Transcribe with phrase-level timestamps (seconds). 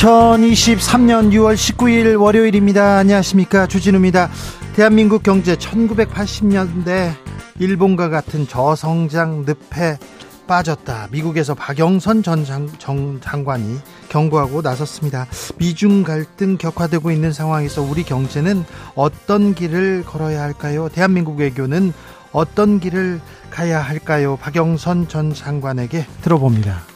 [0.00, 2.96] 2023년 6월 19일 월요일입니다.
[2.96, 3.66] 안녕하십니까.
[3.66, 4.30] 주진우입니다.
[4.74, 7.12] 대한민국 경제 1980년대
[7.58, 9.98] 일본과 같은 저성장 늪에
[10.46, 11.08] 빠졌다.
[11.12, 13.78] 미국에서 박영선 전 장, 정, 장관이
[14.08, 15.26] 경고하고 나섰습니다.
[15.58, 18.64] 미중 갈등 격화되고 있는 상황에서 우리 경제는
[18.94, 20.88] 어떤 길을 걸어야 할까요?
[20.90, 21.92] 대한민국 외교는
[22.32, 23.20] 어떤 길을
[23.50, 24.38] 가야 할까요?
[24.40, 26.89] 박영선 전 장관에게 들어봅니다.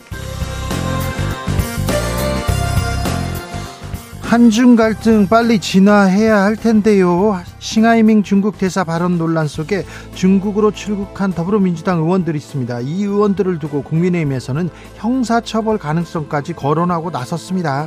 [4.35, 7.41] 한중 갈등 빨리 진화해야 할 텐데요.
[7.61, 9.85] 싱하이밍 중국 대사 발언 논란 속에
[10.17, 12.81] 중국으로 출국한 더불어민주당 의원들이 있습니다.
[12.81, 17.87] 이 의원들을 두고 국민의힘에서는 형사처벌 가능성까지 거론하고 나섰습니다.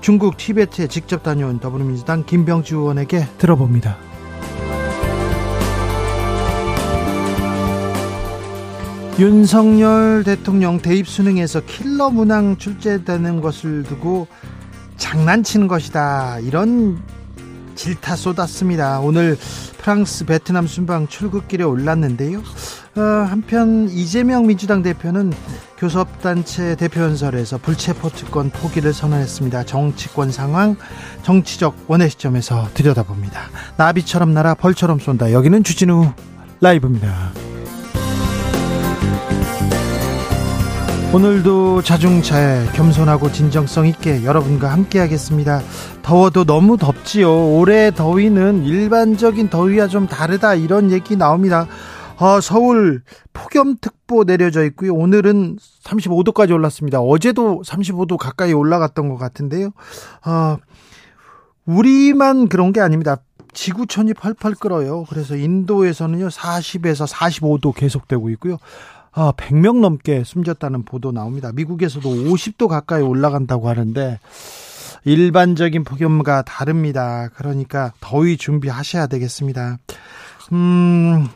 [0.00, 3.96] 중국 티베트에 직접 다녀온 더불어민주당 김병주 의원에게 들어봅니다.
[9.20, 14.26] 윤석열 대통령 대입 수능에서 킬러 문항 출제되는 것을 두고
[15.00, 16.38] 장난치는 것이다.
[16.40, 17.02] 이런
[17.74, 19.00] 질타 쏟았습니다.
[19.00, 19.36] 오늘
[19.78, 22.42] 프랑스 베트남 순방 출국길에 올랐는데요.
[22.96, 25.32] 어, 한편 이재명 민주당 대표는
[25.78, 29.64] 교섭단체 대표연설에서 불체포 특권 포기를 선언했습니다.
[29.64, 30.76] 정치권 상황,
[31.22, 33.40] 정치적 원의 시점에서 들여다봅니다.
[33.78, 35.32] 나비처럼 날아 벌처럼 쏜다.
[35.32, 36.12] 여기는 주진우
[36.60, 37.32] 라이브입니다.
[41.12, 45.60] 오늘도 자중차에 겸손하고 진정성 있게 여러분과 함께 하겠습니다.
[46.02, 47.56] 더워도 너무 덥지요.
[47.56, 51.66] 올해 더위는 일반적인 더위와 좀 다르다 이런 얘기 나옵니다.
[52.16, 54.94] 아, 서울 폭염특보 내려져 있고요.
[54.94, 57.00] 오늘은 35도까지 올랐습니다.
[57.00, 59.70] 어제도 35도 가까이 올라갔던 것 같은데요.
[60.22, 60.58] 아,
[61.66, 63.16] 우리만 그런 게 아닙니다.
[63.52, 65.06] 지구촌이 펄펄 끓어요.
[65.08, 68.58] 그래서 인도에서는요, 40에서 45도 계속되고 있고요.
[69.12, 71.50] 아, 100명 넘게 숨졌다는 보도 나옵니다.
[71.52, 74.18] 미국에서도 50도 가까이 올라간다고 하는데
[75.04, 77.28] 일반적인 폭염과 다릅니다.
[77.34, 79.78] 그러니까 더위 준비하셔야 되겠습니다.
[80.52, 81.28] 음,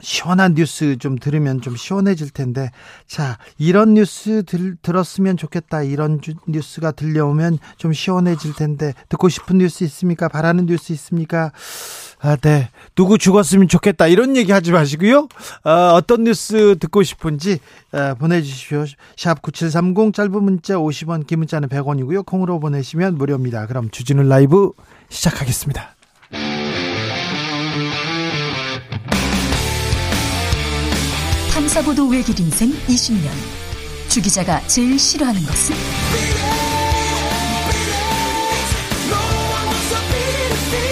[0.00, 2.70] 시원한 뉴스 좀 들으면 좀 시원해질 텐데
[3.06, 9.58] 자 이런 뉴스 들, 들었으면 좋겠다 이런 주, 뉴스가 들려오면 좀 시원해질 텐데 듣고 싶은
[9.58, 11.52] 뉴스 있습니까 바라는 뉴스 있습니까
[12.22, 12.68] 아, 네.
[12.94, 14.06] 누구 죽었으면 좋겠다.
[14.06, 15.28] 이런 얘기 하지 마시고요.
[15.64, 17.58] 어, 어떤 뉴스 듣고 싶은지
[17.92, 18.84] 어, 보내주십시오.
[19.16, 22.26] 샵 9730 짧은 문자 50원, 긴 문자는 100원이고요.
[22.26, 23.66] 콩으로 보내시면 무료입니다.
[23.66, 24.72] 그럼 주진우 라이브
[25.08, 25.96] 시작하겠습니다.
[31.52, 33.30] 탐사보도 외길 인생 20년.
[34.08, 36.49] 주 기자가 제일 싫어하는 것은?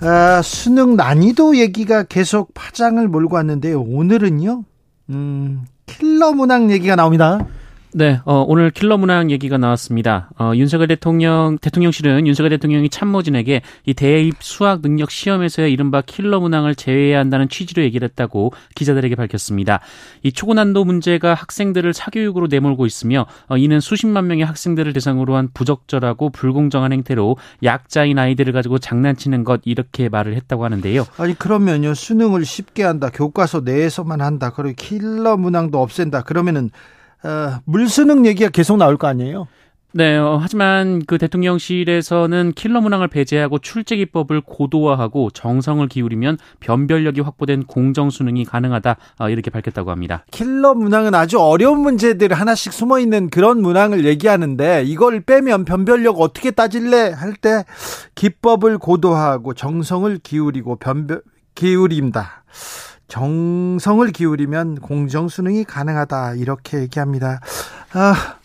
[0.00, 3.80] 아, 수능 난이도 얘기가 계속 파장을 몰고 왔는데요.
[3.80, 4.64] 오늘은요.
[5.10, 7.46] 음, 킬러 문항 얘기가 나옵니다.
[7.98, 10.30] 네, 어, 오늘 킬러 문항 얘기가 나왔습니다.
[10.38, 16.76] 어, 윤석열 대통령, 대통령실은 윤석열 대통령이 참모진에게 이 대입 수학 능력 시험에서의 이른바 킬러 문항을
[16.76, 19.80] 제외해야 한다는 취지로 얘기를 했다고 기자들에게 밝혔습니다.
[20.22, 26.30] 이 초고난도 문제가 학생들을 사교육으로 내몰고 있으며 어, 이는 수십만 명의 학생들을 대상으로 한 부적절하고
[26.30, 31.04] 불공정한 행태로 약자인 아이들을 가지고 장난치는 것 이렇게 말을 했다고 하는데요.
[31.16, 36.70] 아니 그러면요 수능을 쉽게 한다 교과서 내에서만 한다 그리고 킬러 문항도 없앤다 그러면은
[37.24, 39.48] 어, 물수능 얘기가 계속 나올 거 아니에요?
[39.94, 47.64] 네, 어, 하지만 그 대통령실에서는 킬러 문항을 배제하고 출제 기법을 고도화하고 정성을 기울이면 변별력이 확보된
[47.64, 50.26] 공정 수능이 가능하다 어, 이렇게 밝혔다고 합니다.
[50.30, 56.50] 킬러 문항은 아주 어려운 문제들 하나씩 숨어 있는 그런 문항을 얘기하는데 이걸 빼면 변별력 어떻게
[56.50, 57.64] 따질래 할 때
[58.14, 61.22] 기법을 고도화하고 정성을 기울이고 변별
[61.54, 62.44] 기울임다.
[63.08, 67.40] 정성을 기울이면 공정 수능이 가능하다 이렇게 얘기합니다.
[67.92, 68.36] 아,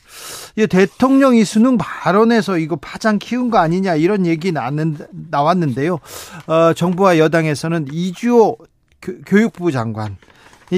[0.56, 6.00] 이 대통령이 수능 발언에서 이거 파장 키운 거 아니냐 이런 얘기 나왔는데요.
[6.48, 8.58] 어, 정부와 여당에서는 이주호
[9.02, 10.16] 교 육부 장관이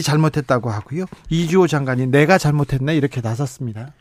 [0.04, 1.06] 잘못했다고 하고요.
[1.30, 3.94] 이주호 장관이 내가 잘못했네 이렇게 나섰습니다.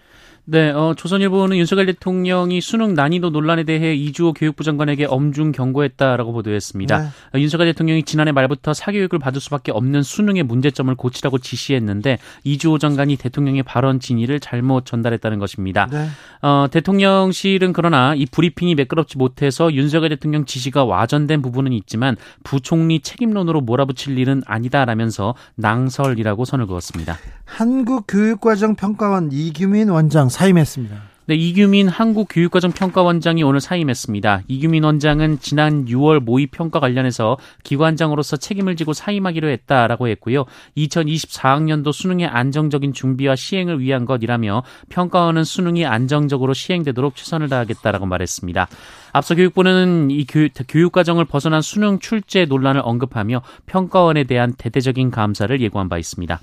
[0.47, 6.99] 네, 어, 조선일보는 윤석열 대통령이 수능 난이도 논란에 대해 이주호 교육부 장관에게 엄중 경고했다라고 보도했습니다.
[6.99, 7.07] 네.
[7.07, 13.17] 어, 윤석열 대통령이 지난해 말부터 사교육을 받을 수밖에 없는 수능의 문제점을 고치라고 지시했는데 이주호 장관이
[13.17, 15.87] 대통령의 발언 진위를 잘못 전달했다는 것입니다.
[15.91, 16.09] 네.
[16.43, 23.63] 어, 대통령실은 그러나 이 브리핑이 매끄럽지 못해서 윤석열 대통령 지시가 와전된 부분은 있지만 부총리 책임론으로
[23.63, 27.17] 몰아붙일 일은 아니다라면서 낭설이라고 선을 그었습니다.
[27.45, 31.15] 한국교육과정평가원 이규민 원장 사임했습니다.
[31.27, 34.43] 네, 이규민 한국교육과정평가원장이 오늘 사임했습니다.
[34.47, 40.45] 이규민 원장은 지난 6월 모의 평가 관련해서 기관장으로서 책임을 지고 사임하기로 했다라고 했고요.
[40.77, 48.69] 2024학년도 수능의 안정적인 준비와 시행을 위한 것이라며 평가원은 수능이 안정적으로 시행되도록 최선을 다하겠다라고 말했습니다.
[49.15, 55.89] 앞서 교육부는 이 교육, 교육과정을 벗어난 수능 출제 논란을 언급하며 평가원에 대한 대대적인 감사를 예고한
[55.89, 56.39] 바 있습니다.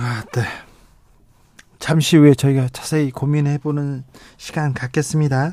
[0.00, 0.44] 아, 네.
[1.80, 4.04] 잠시 후에 저희가 자세히 고민해보는
[4.36, 5.52] 시간 갖겠습니다.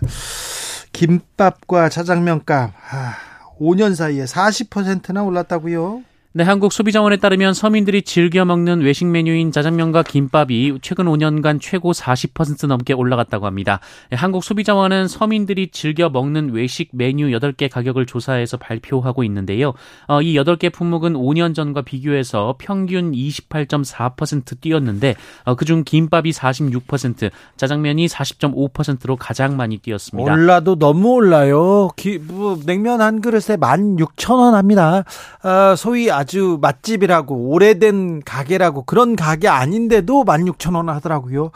[0.93, 3.15] 김밥과 자장면값, 아,
[3.59, 6.03] 5년 사이에 40%나 올랐다고요?
[6.37, 12.91] 네, 한국소비자원에 따르면 서민들이 즐겨 먹는 외식 메뉴인 짜장면과 김밥이 최근 5년간 최고 40% 넘게
[12.91, 13.79] 올라갔다고 합니다.
[14.09, 19.75] 네, 한국소비자원은 서민들이 즐겨 먹는 외식 메뉴 8개 가격을 조사해서 발표하고 있는데요.
[20.09, 25.15] 어, 이 8개 품목은 5년 전과 비교해서 평균 28.4% 뛰었는데
[25.45, 30.33] 어, 그중 김밥이 46%, 짜장면이 40.5%로 가장 많이 뛰었습니다.
[30.33, 31.91] 올라도 너무 올라요.
[31.95, 35.05] 기, 뭐, 냉면 한 그릇에 16,000원 합니다.
[35.41, 41.51] 어, 소위 아주 맛집이라고 오래된 가게라고 그런 가게 아닌데도 16,000원 하더라고요.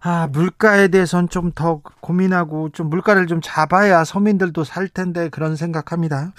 [0.00, 6.32] 아, 물가에 대해서는 좀더 고민하고 좀 물가를 좀 잡아야 서민들도 살 텐데 그런 생각합니다.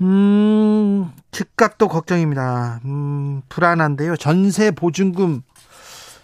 [0.00, 2.80] 음, 집값도 걱정입니다.
[2.84, 4.16] 음, 불안한데요.
[4.16, 5.42] 전세 보증금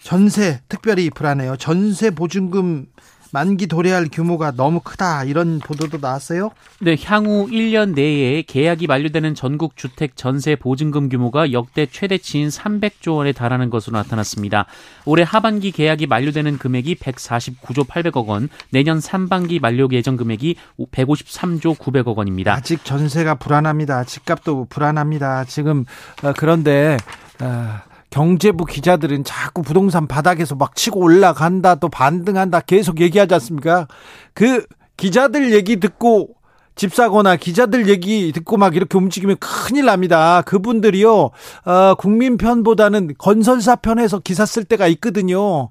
[0.02, 1.56] 전세 특별히 불안해요.
[1.56, 2.86] 전세 보증금
[3.32, 6.50] 만기 도래할 규모가 너무 크다 이런 보도도 나왔어요.
[6.80, 13.32] 네, 향후 1년 내에 계약이 만료되는 전국 주택 전세 보증금 규모가 역대 최대치인 300조 원에
[13.32, 14.66] 달하는 것으로 나타났습니다.
[15.06, 20.56] 올해 하반기 계약이 만료되는 금액이 149조 800억 원, 내년 상반기 만료 예정 금액이
[20.92, 22.52] 153조 900억 원입니다.
[22.52, 24.04] 아직 전세가 불안합니다.
[24.04, 25.44] 집값도 불안합니다.
[25.44, 25.86] 지금
[26.22, 26.98] 어, 그런데
[27.40, 27.80] 어,
[28.12, 33.88] 경제부 기자들은 자꾸 부동산 바닥에서 막 치고 올라간다 또 반등한다 계속 얘기하지 않습니까?
[34.34, 34.64] 그
[34.96, 36.34] 기자들 얘기 듣고
[36.74, 40.42] 집 사거나 기자들 얘기 듣고 막 이렇게 움직이면 큰일 납니다.
[40.42, 41.30] 그분들이요,
[41.64, 45.70] 어, 국민 편보다는 건설사 편에서 기사 쓸 때가 있거든요.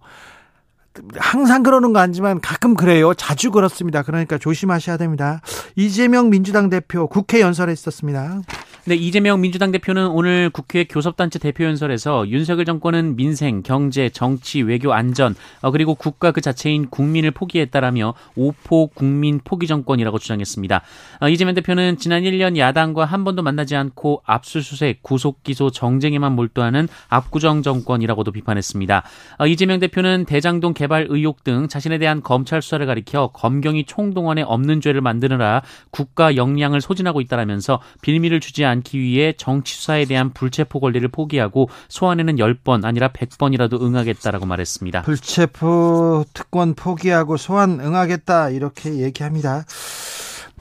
[1.16, 3.14] 항상 그러는 거 아니지만 가끔 그래요.
[3.14, 4.04] 자주 그렇습니다.
[4.04, 5.42] 그러니까 조심하셔야 됩니다.
[5.76, 8.42] 이재명 민주당 대표 국회 연설에 있었습니다.
[8.84, 14.92] 네, 이재명 민주당 대표는 오늘 국회 교섭단체 대표 연설에서 윤석열 정권은 민생, 경제, 정치, 외교,
[14.92, 20.82] 안전, 어, 그리고 국가 그 자체인 국민을 포기했다라며 오포 국민 포기 정권이라고 주장했습니다.
[21.20, 27.62] 어, 이재명 대표는 지난 1년 야당과 한 번도 만나지 않고 압수수색, 구속기소, 정쟁에만 몰두하는 압구정
[27.62, 29.04] 정권이라고도 비판했습니다.
[29.38, 34.82] 어, 이재명 대표는 대장동 개발 의혹 등 자신에 대한 검찰 수사를 가리켜 검경이 총동원에 없는
[34.82, 41.06] 죄를 만드느라 국가 역량을 소진하고 있다라면서 빌미를 주지 않기 위해 정치 수사에 대한 불체포 권리를
[41.10, 45.02] 포기하고 소환에는 10번 아니라 100번이라도 응하겠다라고 말했습니다.
[45.02, 49.66] 불체포 특권 포기하고 소환 응하겠다 이렇게 얘기합니다.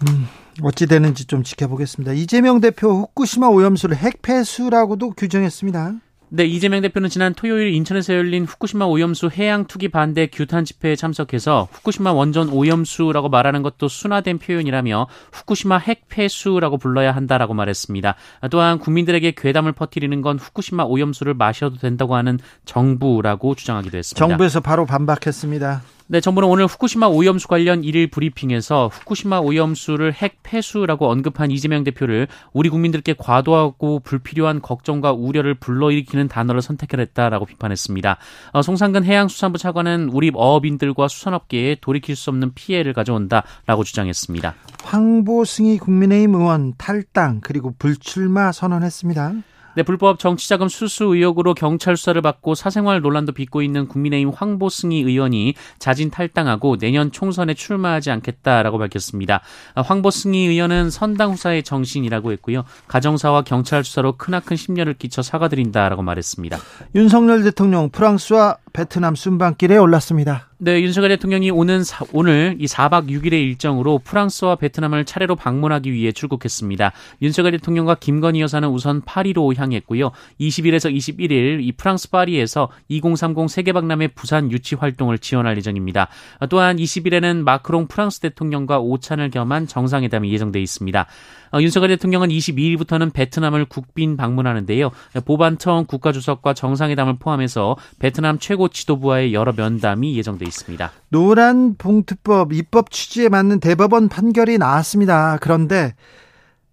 [0.08, 0.26] 음.
[0.62, 2.12] 어찌 되는지 좀 지켜보겠습니다.
[2.12, 5.94] 이재명 대표 후쿠시마 오염수를 핵폐수라고도 규정했습니다.
[6.32, 11.66] 네, 이재명 대표는 지난 토요일 인천에서 열린 후쿠시마 오염수 해양 투기 반대 규탄 집회에 참석해서
[11.72, 18.14] 후쿠시마 원전 오염수라고 말하는 것도 순화된 표현이라며 후쿠시마 핵폐수라고 불러야 한다라고 말했습니다.
[18.52, 24.24] 또한 국민들에게 괴담을 퍼뜨리는 건 후쿠시마 오염수를 마셔도 된다고 하는 정부라고 주장하기도 했습니다.
[24.24, 25.82] 정부에서 바로 반박했습니다.
[26.12, 32.26] 네, 정부는 오늘 후쿠시마 오염수 관련 일일 브리핑에서 후쿠시마 오염수를 핵 폐수라고 언급한 이재명 대표를
[32.52, 38.16] 우리 국민들께 과도하고 불필요한 걱정과 우려를 불러일으키는 단어를 선택했다라고 비판했습니다.
[38.50, 44.56] 어, 송상근 해양수산부 차관은 우리 어업인들과 수산업계에 돌이킬 수 없는 피해를 가져온다라고 주장했습니다.
[44.82, 49.34] 황보승희 국민의힘 의원 탈당 그리고 불출마 선언했습니다.
[49.76, 55.54] 네, 불법 정치자금 수수 의혹으로 경찰 수사를 받고 사생활 논란도 빚고 있는 국민의힘 황보승희 의원이
[55.78, 59.42] 자진 탈당하고 내년 총선에 출마하지 않겠다라고 밝혔습니다.
[59.74, 62.64] 아, 황보승희 의원은 선당 후사의 정신이라고 했고요.
[62.88, 66.58] 가정사와 경찰 수사로 크나큰 심려를 끼쳐 사과드린다라고 말했습니다.
[66.96, 70.48] 윤석열 대통령 프랑스와 베트남 순방길에 올랐습니다.
[70.58, 76.12] 네, 윤석열 대통령이 오는 사, 오늘 이 4박 6일의 일정으로 프랑스와 베트남을 차례로 방문하기 위해
[76.12, 76.92] 출국했습니다.
[77.22, 80.10] 윤석열 대통령과 김건희 여사는 우선 파리로 향했고요.
[80.38, 86.08] 20일에서 21일 이 프랑스 파리에서 2030 세계박람회 부산 유치 활동을 지원할 예정입니다.
[86.50, 91.06] 또한 20일에는 마크롱 프랑스 대통령과 오찬을 겸한 정상회담이 예정돼 있습니다.
[91.52, 94.90] 어, 윤석열 대통령은 22일부터는 베트남을 국빈 방문하는데요.
[95.24, 100.92] 보반청 국가주석과 정상회담을 포함해서 베트남 최고 지도부와의 여러 면담이 예정돼 있습니다.
[101.08, 105.38] 노란 봉투법 입법 취지에 맞는 대법원 판결이 나왔습니다.
[105.40, 105.94] 그런데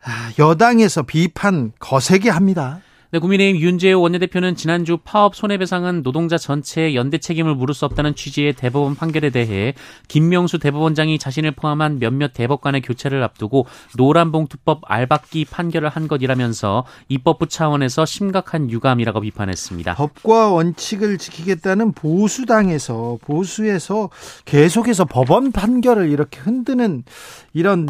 [0.04, 2.80] 아, 여당에서 비판 거세게 합니다.
[3.10, 8.52] 네, 국민의힘 윤재호 원내대표는 지난주 파업 손해배상은 노동자 전체의 연대 책임을 물을 수 없다는 취지의
[8.52, 9.74] 대법원 판결에 대해
[10.10, 18.06] 김명수 대법원장이 자신을 포함한 몇몇 대법관의 교체를 앞두고 노란봉투법 알박기 판결을 한 것이라면서 입법부 차원에서
[18.06, 19.96] 심각한 유감이라고 비판했습니다.
[19.96, 24.10] 법과 원칙을 지키겠다는 보수당에서 보수에서
[24.44, 27.06] 계속해서 법원 판결을 이렇게 흔드는
[27.54, 27.88] 이런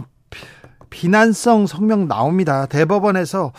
[0.90, 2.66] 비난성 성명 나옵니다.
[2.66, 3.54] 대법원에서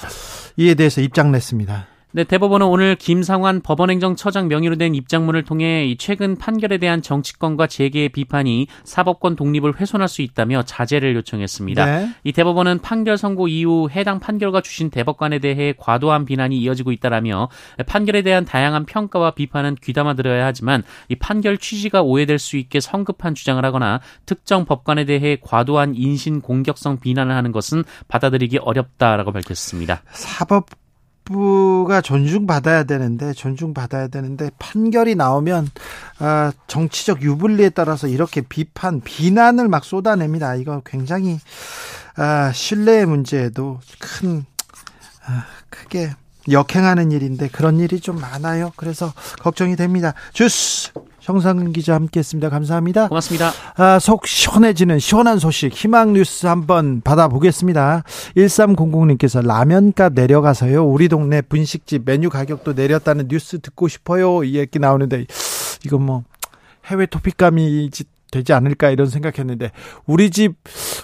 [0.57, 1.98] 이에 대해서 입장 냈습니다.
[2.11, 8.67] 네, 대법원은 오늘 김상환 법원행정처장 명의로 된 입장문을 통해 최근 판결에 대한 정치권과 재계의 비판이
[8.85, 11.85] 사법권 독립을 훼손할 수 있다며 자제를 요청했습니다.
[11.85, 12.09] 네.
[12.25, 17.51] 이 대법원은 판결 선고 이후 해당 판결과 주신 대법관에 대해 과도한 비난이 이어지고 있다라며
[17.87, 23.35] 판결에 대한 다양한 평가와 비판은 귀담아 들어야 하지만 이 판결 취지가 오해될 수 있게 성급한
[23.35, 30.03] 주장을 하거나 특정 법관에 대해 과도한 인신 공격성 비난을 하는 것은 받아들이기 어렵다라고 밝혔습니다.
[30.13, 30.88] 사법
[31.29, 35.69] 정부가 존중받아야 되는데 존중받아야 되는데 판결이 나오면
[36.19, 40.55] 아, 정치적 유불리에 따라서 이렇게 비판 비난을 막 쏟아냅니다.
[40.57, 41.39] 이거 굉장히
[42.17, 44.45] 아, 신뢰의 문제에도 큰
[45.27, 46.11] 아, 크게
[46.51, 48.73] 역행하는 일인데 그런 일이 좀 많아요.
[48.77, 50.15] 그래서 걱정이 됩니다.
[50.33, 50.91] 주스
[51.29, 52.49] 정상근 기자 함께했습니다.
[52.49, 53.09] 감사합니다.
[53.09, 53.53] 고맙습니다.
[53.77, 58.03] 아, 속 시원해지는 시원한 소식 희망 뉴스 한번 받아보겠습니다.
[58.35, 60.87] 1300님께서 라면값 내려가서요.
[60.87, 64.43] 우리 동네 분식집 메뉴 가격도 내렸다는 뉴스 듣고 싶어요.
[64.43, 65.27] 이 얘기 나오는데
[65.85, 66.23] 이건 뭐
[66.87, 67.91] 해외 토픽감이
[68.31, 69.73] 되지 않을까 이런 생각했는데
[70.07, 70.55] 우리 집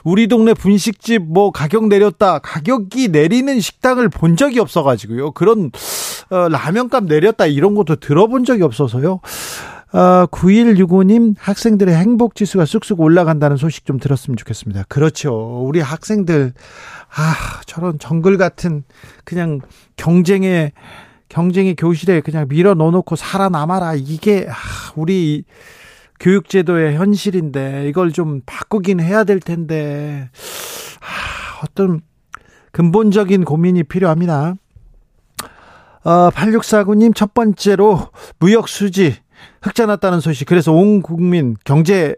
[0.04, 5.70] 우리 동네 분식집 뭐 가격 내렸다 가격이 내리는 식당을 본 적이 없어가지고요 그런
[6.30, 9.20] 어, 라면값 내렸다 이런 것도 들어본 적이 없어서요
[9.94, 14.82] 어, 9165님 학생들의 행복 지수가 쑥쑥 올라간다는 소식 좀 들었으면 좋겠습니다.
[14.88, 15.62] 그렇죠.
[15.64, 16.52] 우리 학생들
[17.16, 18.82] 아, 저런 정글 같은
[19.22, 19.60] 그냥
[19.96, 20.72] 경쟁의
[21.28, 23.94] 경쟁의 교실에 그냥 밀어 넣어 놓고 살아남아라.
[23.94, 24.54] 이게 아,
[24.96, 25.44] 우리
[26.18, 30.28] 교육제도의 현실인데 이걸 좀 바꾸긴 해야 될 텐데
[31.00, 32.00] 아, 어떤
[32.72, 34.56] 근본적인 고민이 필요합니다.
[36.02, 38.08] 어, 8649님 첫 번째로
[38.40, 39.23] 무역 수지
[39.64, 42.14] 흑자 났다는 소식 그래서 온 국민 경제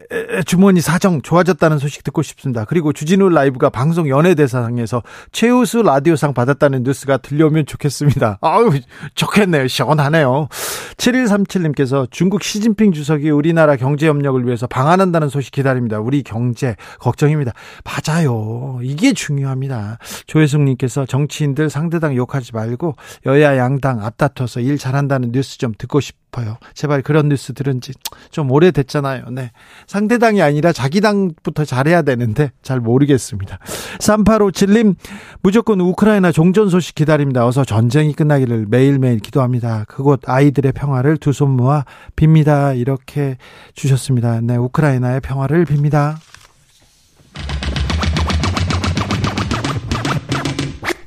[0.47, 2.65] 주머니 사정 좋아졌다는 소식 듣고 싶습니다.
[2.65, 8.39] 그리고 주진우 라이브가 방송 연예대상에서 최우수 라디오상 받았다는 뉴스가 들려오면 좋겠습니다.
[8.41, 8.81] 아유
[9.15, 9.69] 좋겠네요.
[9.69, 10.49] 시원하네요.
[10.97, 16.01] 7137님께서 중국 시진핑 주석이 우리나라 경제 협력을 위해서 방한한다는 소식 기다립니다.
[16.01, 17.53] 우리 경제 걱정입니다.
[17.85, 18.81] 맞아요.
[18.83, 19.99] 이게 중요합니다.
[20.27, 26.59] 조혜숙님께서 정치인들 상대당 욕하지 말고 여야 양당 앞다퉈서 일 잘한다는 뉴스 좀 듣고 싶 어요.
[26.75, 27.93] 제발 그런 뉴스 뉴스 들은 지
[28.31, 29.31] 좀 오래됐잖아요.
[29.31, 29.51] 네.
[29.87, 33.59] 상대당이 아니라 자기 당부터 잘해야 되는데 잘 모르겠습니다.
[34.01, 34.95] 3857님,
[35.43, 37.47] 무조건 우크라이나 종전 소식 기다립니다.
[37.47, 39.85] 어서 전쟁이 끝나기를 매일매일 기도합니다.
[39.89, 41.85] 그곳 아이들의 평화를 두 손 모아
[42.17, 42.77] 빕니다.
[42.79, 43.37] 이렇게
[43.75, 44.41] 주셨습니다.
[44.43, 44.57] 네.
[44.57, 46.17] 우크라이나의 평화를 빕니다.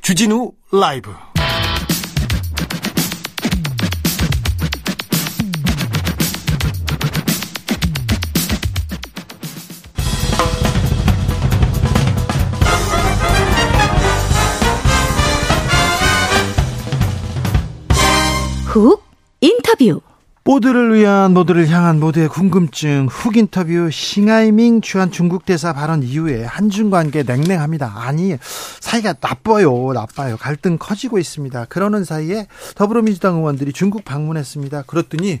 [0.02, 1.10] 주진우 라이브
[19.70, 20.00] 인터뷰
[20.42, 26.90] 모두를 위한 모두를 향한 모두의 궁금증 훅 인터뷰 싱하이밍 주한 중국 대사 발언 이후에 한중
[26.90, 27.92] 관계 냉랭합니다.
[27.96, 28.36] 아니
[28.80, 30.36] 사이가 나빠요, 나빠요.
[30.38, 31.66] 갈등 커지고 있습니다.
[31.66, 34.82] 그러는 사이에 더불어민주당 의원들이 중국 방문했습니다.
[34.82, 35.40] 그랬더니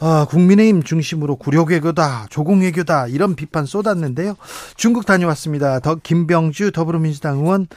[0.00, 4.34] 아, 국민의힘 중심으로 구려외교다, 조공외교다 이런 비판 쏟았는데요.
[4.76, 5.78] 중국 다녀왔습니다.
[5.78, 7.68] 더 김병주 더불어민주당 의원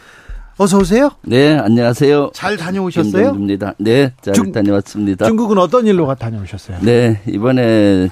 [0.58, 1.12] 어서 오세요.
[1.24, 2.32] 네, 안녕하세요.
[2.34, 3.12] 잘 다녀오셨어요?
[3.12, 3.74] 김정주입니다.
[3.78, 5.26] 네, 잘 중- 다녀왔습니다.
[5.26, 6.78] 중국은 어떤 일로 가 다녀오셨어요?
[6.82, 8.08] 네, 이번에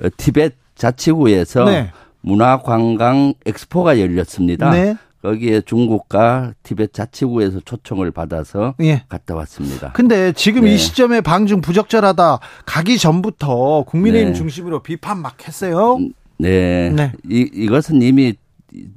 [0.00, 1.90] 어, 티벳 자치구에서 네.
[2.20, 4.70] 문화관광 엑스포가 열렸습니다.
[4.70, 4.94] 네.
[5.22, 9.02] 거기에 중국과 티벳 자치구에서 초청을 받아서 예.
[9.08, 9.90] 갔다 왔습니다.
[9.92, 10.74] 근데 지금 네.
[10.74, 14.34] 이 시점에 방중 부적절하다 가기 전부터 국민의힘 네.
[14.38, 15.98] 중심으로 비판 막 했어요.
[16.38, 16.90] 네.
[16.90, 17.12] 네.
[17.28, 18.34] 이, 이것은 이미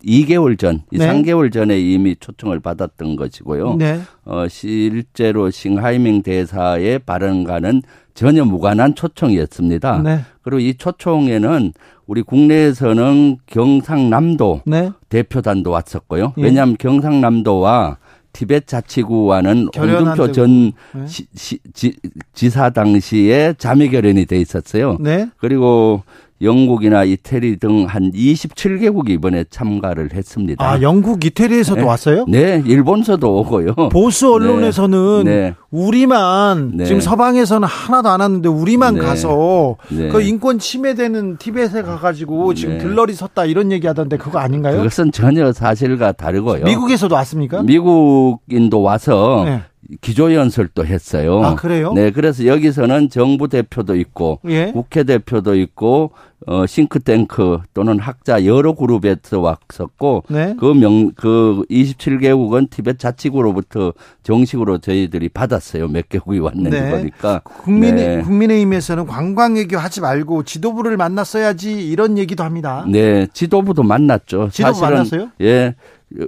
[0.06, 1.08] 2개월 전, 이 네.
[1.08, 3.76] 3개월 전에 이미 초청을 받았던 것이고요.
[3.76, 4.00] 네.
[4.26, 7.82] 어, 실제로 싱하이밍 대사의 발언과는
[8.14, 10.02] 전혀 무관한 초청이었습니다.
[10.04, 10.20] 네.
[10.42, 11.74] 그리고 이 초청에는
[12.06, 14.92] 우리 국내에서는 경상남도 네.
[15.10, 16.34] 대표단도 왔었고요.
[16.38, 16.44] 예.
[16.44, 17.98] 왜냐하면 경상남도와
[18.34, 20.32] 티벳 자치구와는 홍준표.
[20.32, 21.08] 전 네.
[21.08, 21.96] 시, 시, 지,
[22.34, 24.98] 지사 당시에 자매 결연이 돼 있었어요.
[25.00, 25.30] 네.
[25.38, 26.02] 그리고
[26.44, 30.64] 영국이나 이태리 등 한 27개국이 이번에 참가를 했습니다.
[30.64, 31.88] 아, 영국 이태리에서도 네.
[31.88, 32.26] 왔어요?
[32.28, 33.74] 네, 일본서도 오고요.
[33.92, 35.54] 보수 언론에서는 네.
[35.72, 36.86] 우리만 네.
[36.86, 39.02] 지금 서방에서는 하나도 안 왔는데 우리만 네.
[39.02, 40.08] 가서 네.
[40.10, 42.84] 그 인권 침해되는 티벳에 가가지고 지금 네.
[42.84, 44.78] 들러리 섰다 이런 얘기하던데 그거 아닌가요?
[44.78, 46.66] 그것은 전혀 사실과 다르고요.
[46.66, 47.64] 미국에서도 왔습니까?
[47.64, 49.62] 미국인도 와서 네.
[50.02, 51.44] 기조연설도 했어요.
[51.44, 51.94] 아, 그래요?
[51.94, 54.72] 네, 그래서 여기서는 정부 대표도 있고 예.
[54.72, 56.12] 국회 대표도 있고
[56.46, 60.56] 어 싱크탱크 또는 학자 여러 그룹에서 왔었고 네.
[60.60, 65.88] 그명그 27개국은 티벳 자치구로부터 정식으로 저희들이 받았어요.
[65.88, 66.92] 몇 개국이 왔는지 네.
[66.92, 68.22] 보니까 국민의, 네.
[68.24, 72.86] 국민의힘에서는 관광 외교 하지 말고 지도부를 만났어야지 이런 얘기도 합니다.
[72.90, 74.50] 네, 지도부도 만났죠.
[74.52, 75.30] 지도부 사실은 만났어요?
[75.42, 75.76] 예.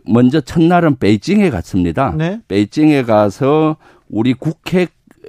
[0.06, 2.14] 먼저 첫날은 베이징에 갔습니다.
[2.18, 2.40] 네.
[2.48, 3.78] 베이징에 가서
[4.10, 4.88] 우리 국회에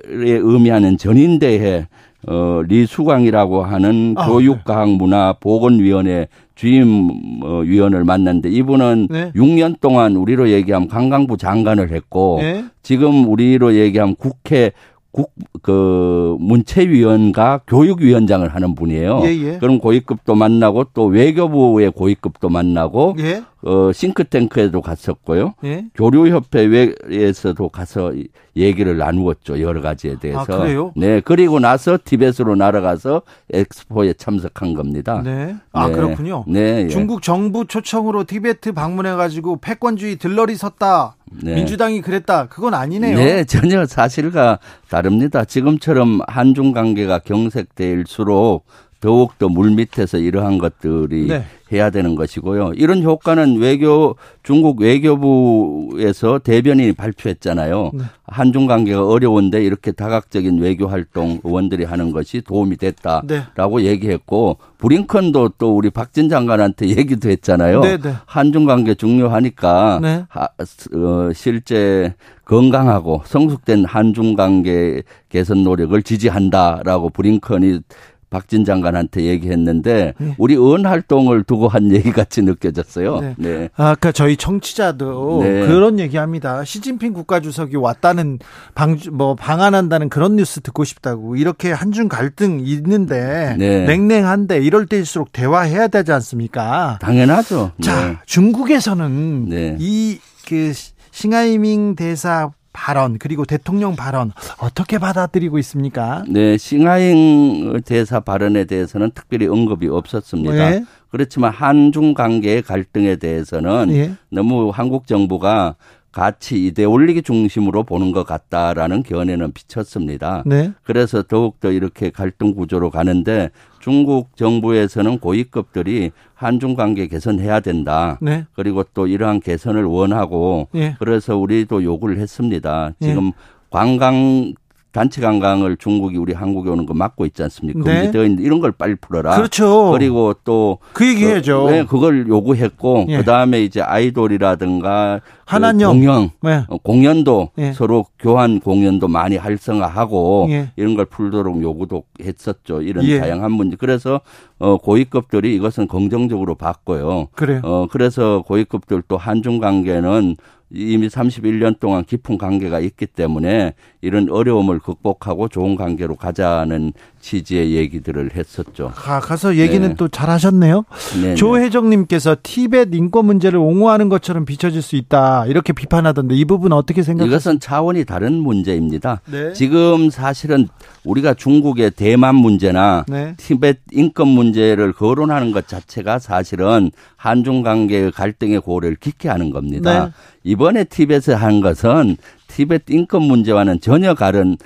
[0.08, 1.88] 의미하는 전인대회
[2.28, 7.08] 어 리수광이라고 하는 아, 교육과학문화보건위원회 주임
[7.44, 9.30] 어, 위원을 만났는데 이분은 네.
[9.36, 12.64] 6년 동안 우리로 얘기하면 관광부 장관을 했고 네.
[12.82, 14.72] 지금 우리로 얘기하면 국회
[15.12, 15.32] 국
[15.62, 19.22] 그 문체위원과 교육위원장을 하는 분이에요.
[19.25, 19.58] 예, 예.
[19.58, 23.42] 그럼 고위급도 만나고 또 외교부의 고위급도 만나고 예.
[23.66, 25.54] 어 싱크탱크에도 갔었고요.
[25.64, 25.87] 예.
[25.96, 28.12] 교류협회에서도 가서
[28.56, 30.40] 얘기를 나누었죠 여러 가지에 대해서.
[30.40, 30.93] 아, 그래요?
[30.95, 35.21] 네 그리고 나서 티벳으로 날아가서 엑스포에 참석한 겁니다.
[35.25, 35.56] 네.
[35.73, 35.95] 아, 네.
[35.95, 36.45] 그렇군요.
[36.47, 36.84] 네.
[36.84, 36.88] 예.
[36.88, 41.17] 중국 정부 초청으로 티베트 방문해가지고 패권주의 들러리 섰다.
[41.43, 41.56] 네.
[41.56, 42.47] 민주당이 그랬다.
[42.47, 43.17] 그건 아니네요.
[43.17, 45.45] 네, 전혀 사실과 다릅니다.
[45.45, 48.64] 지금처럼 한중 관계가 경색될수록
[49.00, 51.45] 더욱더 물 밑에서 이러한 것들이 네.
[51.73, 52.73] 해야 되는 것이고요.
[52.76, 57.91] 이런 효과는 외교 중국 외교부에서 대변인이 발표했잖아요.
[57.93, 58.04] 네.
[58.25, 65.76] 한중 관계가 어려운데 이렇게 다각적인 외교 활동 의원들이 하는 것이 도움이 됐다라고 얘기했고 브링컨도 또
[65.76, 67.80] 우리 박진 장관한테 얘기도 했잖아요.
[67.80, 68.15] 네, 네.
[68.26, 70.25] 한중 관계 중요하니까 네.
[70.28, 77.80] 하, 어, 실제 건강하고 성숙된 한중 관계 개선 노력을 지지한다라고 브링컨이
[78.28, 80.34] 박진 장관한테 얘기했는데 네.
[80.39, 83.21] 우리 은 활동을 두고 한 얘기 같이 느껴졌어요.
[83.21, 83.34] 네.
[83.39, 83.69] 네.
[83.76, 85.67] 아까 저희 청취자도 네.
[85.67, 86.65] 그런 얘기합니다.
[86.65, 88.39] 시진핑 국가주석이 왔다는
[88.75, 93.84] 방 뭐 방한한다는 그런 뉴스 듣고 싶다고 이렇게 한중 갈등 있는데 네.
[93.84, 96.99] 냉랭한데 이럴 때일수록 대화해야 되지 않습니까?
[97.00, 97.73] 당연하죠.
[97.82, 98.17] 자, 네.
[98.26, 99.76] 중국에서는 네.
[99.78, 100.73] 이그
[101.10, 106.23] 싱하이밍 대사 발언 그리고 대통령 발언 어떻게 받아들이고 있습니까?
[106.28, 110.71] 네, 싱하잉 대사 발언에 대해서는 특별히 언급이 없었습니다.
[110.71, 110.84] 네.
[111.08, 114.12] 그렇지만 한중 관계의 갈등에 대해서는 예.
[114.30, 115.76] 너무 한국 정부가
[116.12, 120.43] 가치 이데올리기 중심으로 보는 것 같다라는 견해는 비쳤습니다.
[120.47, 120.73] 네.
[120.82, 123.50] 그래서 더욱더 이렇게 갈등 구조로 가는데
[123.86, 128.18] 중국 정부에서는 고위급들이 한중 관계 개선해야 된다.
[128.20, 128.44] 네.
[128.52, 130.96] 그리고 또 이러한 개선을 원하고 예.
[130.99, 132.90] 그래서 우리도 요구를 했습니다.
[133.00, 133.06] 예.
[133.06, 133.30] 지금
[133.70, 134.54] 관광
[134.97, 137.80] 단체 관광을 중국이 우리 한국에 오는 거 막고 있지 않습니까?
[137.85, 137.95] 네.
[138.00, 139.37] 금지되어 있는데 이런 걸 빨리 풀어라.
[139.37, 139.91] 그렇죠.
[139.93, 141.65] 그리고 또 그 얘기 해야죠.
[141.65, 143.19] 그, 네, 그걸 요구했고 예.
[143.19, 145.93] 그다음에 이제 아이돌이라든가 그 한한령.
[145.93, 146.65] 공연 네.
[146.69, 147.73] 어, 공연도 예.
[147.73, 150.71] 서로 교환 공연도 많이 활성화하고 예.
[150.76, 152.82] 이런 걸 풀도록 요구도 했었죠.
[152.82, 153.21] 이런 예.
[153.21, 153.76] 다양한 문제.
[153.76, 154.21] 그래서
[154.59, 157.28] 어 고위급들이 이것은 긍정적으로 봤고요.
[157.35, 157.61] 그래요.
[157.65, 160.37] 어 그래서 고위급들 또 한중 관계는
[160.70, 166.92] 이미 31년 동안 깊은 관계가 있기 때문에 이런 어려움을 극복하고 좋은 관계로 가자는
[167.26, 168.93] 취지의 얘기들을 했었죠.
[168.95, 169.95] 가, 가서 얘기는 네.
[169.97, 170.84] 또 잘하셨네요.
[171.21, 171.34] 네, 네.
[171.34, 177.34] 조혜정님께서 티벳 인권 문제를 옹호하는 것처럼 비춰질 수 있다 이렇게 비판하던데 이 부분 어떻게 생각하세요?
[177.34, 179.23] 이것은 차원이 다른 문제입니다.
[179.26, 179.52] 네.
[179.54, 180.69] 지금 사실은
[181.02, 183.34] 우리가 중국의 대만 문제나 네.
[183.36, 190.04] 티벳 인권 문제를 거론하는 것 자체가 사실은 한중 관계의 갈등의 골을 깊게 하는 겁니다.
[190.06, 190.12] 네.
[190.45, 194.56] 이번에 티벳에 한 것은 티벳 인권 문제와는 전혀 다른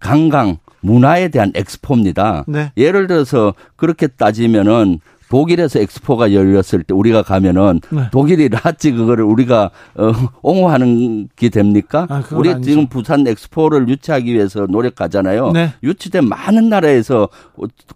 [0.00, 2.44] 관광 문화에 대한 엑스포입니다.
[2.46, 2.72] 네.
[2.76, 5.00] 예를 들어서 그렇게 따지면은
[5.32, 8.02] 독일에서 엑스포가 열렸을 때 우리가 가면은 네.
[8.12, 12.06] 독일이 라지 그거를 우리가 어, 옹호하는 게 됩니까?
[12.10, 12.68] 아, 우리 아니죠.
[12.68, 15.52] 지금 부산 엑스포를 유치하기 위해서 노력하잖아요.
[15.52, 15.72] 네.
[15.82, 17.30] 유치된 많은 나라에서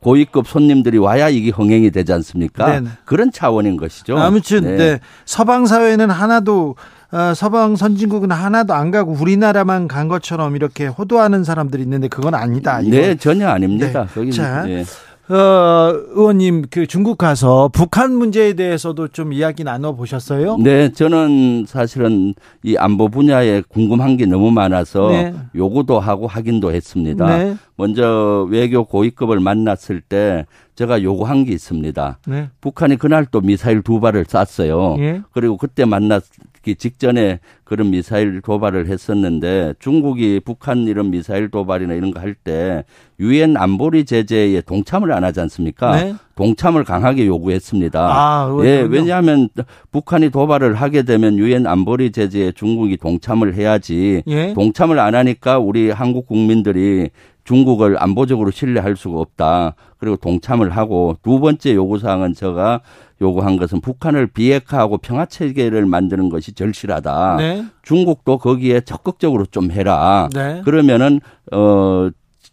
[0.01, 2.71] 고위급 손님들이 와야 이게 흥행이 되지 않습니까?
[2.71, 2.89] 네, 네.
[3.05, 4.17] 그런 차원인 것이죠.
[4.17, 4.77] 아무튼 네.
[4.77, 5.01] 네.
[5.27, 6.77] 서방 사회는 하나도
[7.13, 12.81] 어, 서방 선진국은 하나도 안 가고 우리나라만 간 것처럼 이렇게 호도하는 사람들이 있는데 그건 아니다.
[12.81, 12.91] 이거.
[12.91, 14.07] 네, 전혀 아닙니다.
[14.15, 14.31] 네.
[14.31, 14.85] 자, 네.
[15.29, 20.57] 어, 의원님 그 중국 가서 북한 문제에 대해서도 좀 이야기 나눠 보셨어요?
[20.59, 25.35] 네, 저는 사실은 이 안보 분야에 궁금한 게 너무 많아서 네.
[25.55, 27.27] 요구도 하고 확인도 했습니다.
[27.39, 27.57] 네.
[27.77, 32.19] 먼저 외교 고위급을 만났을 때 제가 요구한 게 있습니다.
[32.29, 32.49] 네.
[32.61, 34.97] 북한이 그날 또 미사일 두 발을 쐈어요.
[35.01, 35.23] 예.
[35.33, 36.23] 그리고 그때 만났
[36.67, 42.85] 기 직전에 그런 미사일 도발을 했었는데 중국이 북한 이런 미사일 도발이나 이런 거 할 때
[43.21, 45.97] 유엔 안보리 제재에 동참을 안 하지 않습니까?
[46.03, 46.15] 네.
[46.35, 47.99] 동참을 강하게 요구했습니다.
[48.01, 49.49] 아, 예, 왜냐하면
[49.93, 54.53] 북한이 도발을 하게 되면 유엔 안보리 제재에 중국이 동참을 해야지 예?
[54.55, 57.11] 동참을 안 하니까 우리 한국 국민들이
[57.47, 59.75] 중국을 안보적으로 신뢰할 수가 없다.
[59.99, 62.81] 그리고 동참을 하고 두 번째 요구사항은 제가
[63.23, 67.37] 요구한 것은 북한을 비핵화하고 평화 체계를 만드는 것이 절실하다.
[67.39, 67.65] 네.
[67.83, 70.29] 중국도 거기에 적극적으로 좀 해라.
[70.35, 70.61] 네.
[70.65, 71.21] 그러면은
[71.53, 72.11] 어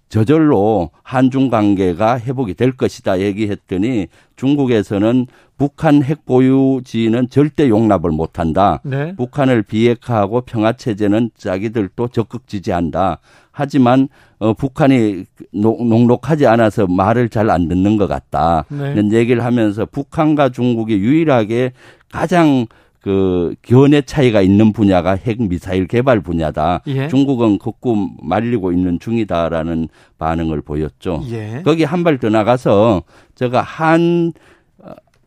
[0.10, 5.26] 저절로 한중 관계가 회복이 될 것이다 얘기했더니 중국에서는
[5.58, 8.80] 북한 핵 보유지는 절대 용납을 못한다.
[8.84, 9.16] 네.
[9.16, 13.20] 북한을 비핵화하고 평화 체제는 자기들도 적극 지지한다.
[13.54, 18.66] 하지만 어, 북한이 녹록하지 않아서 말을 잘 안 듣는 것 같다.
[18.70, 18.92] 네.
[18.94, 21.72] 이런 얘기를 하면서 북한과 중국이 유일하게
[22.12, 22.66] 가장
[23.00, 26.82] 그 견해 차이가 있는 분야가 핵 미사일 개발 분야다.
[26.88, 27.08] 예.
[27.10, 31.22] 중국은 극구 말리고 있는 중이다라는 반응을 보였죠.
[31.30, 31.62] 예.
[31.66, 33.04] 거기 한 발 더 나가서
[33.36, 34.32] 제가 한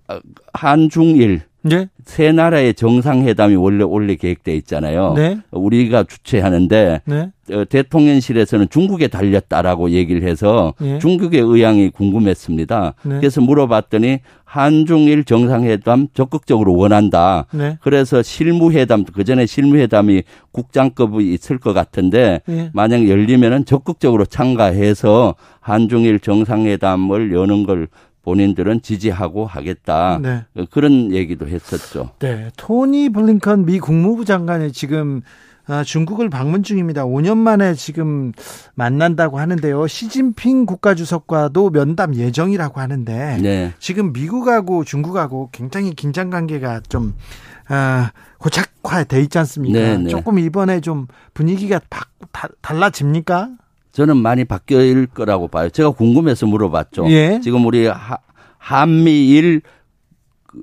[0.08, 0.18] 어,
[0.54, 1.88] 한중일 네?
[2.04, 5.14] 세 나라의 정상회담이 원래 원래 계획돼 있잖아요.
[5.14, 5.38] 네?
[5.50, 7.30] 우리가 주최하는데 네?
[7.52, 10.98] 어, 대통령실에서는 중국에 달렸다라고 얘기를 해서 네.
[10.98, 12.94] 중국의 의향이 궁금했습니다.
[13.04, 13.16] 네.
[13.18, 17.46] 그래서 물어봤더니 한중일 정상회담 적극적으로 원한다.
[17.52, 17.78] 네.
[17.80, 22.40] 그래서 실무회담 그 전에 실무회담이 국장급이 있을 것 같은데
[22.72, 27.88] 만약 열리면은 적극적으로 참가해서 한중일 정상회담을 여는 걸
[28.26, 30.18] 본인들은 지지하고 하겠다.
[30.20, 30.44] 네.
[30.70, 32.10] 그런 얘기도 했었죠.
[32.18, 32.50] 네.
[32.56, 35.22] 토니 블링컨 미 국무부 장관이 지금
[35.68, 37.04] 아, 중국을 방문 중입니다.
[37.04, 38.32] 5년 만에 지금
[38.74, 39.86] 만난다고 하는데요.
[39.86, 43.72] 시진핑 국가주석과도 면담 예정이라고 하는데 네.
[43.78, 47.14] 지금 미국하고 중국하고 굉장히 긴장 관계가 좀
[47.68, 49.78] 아, 고착화돼 있지 않습니까?
[49.78, 50.08] 네, 네.
[50.08, 53.50] 조금 이번에 좀 분위기가 바, 다, 달라집니까?
[53.96, 55.70] 저는 많이 바뀔 거라고 봐요.
[55.70, 57.06] 제가 궁금해서 물어봤죠.
[57.08, 57.40] 예.
[57.42, 58.18] 지금 우리 하,
[58.58, 59.62] 한미일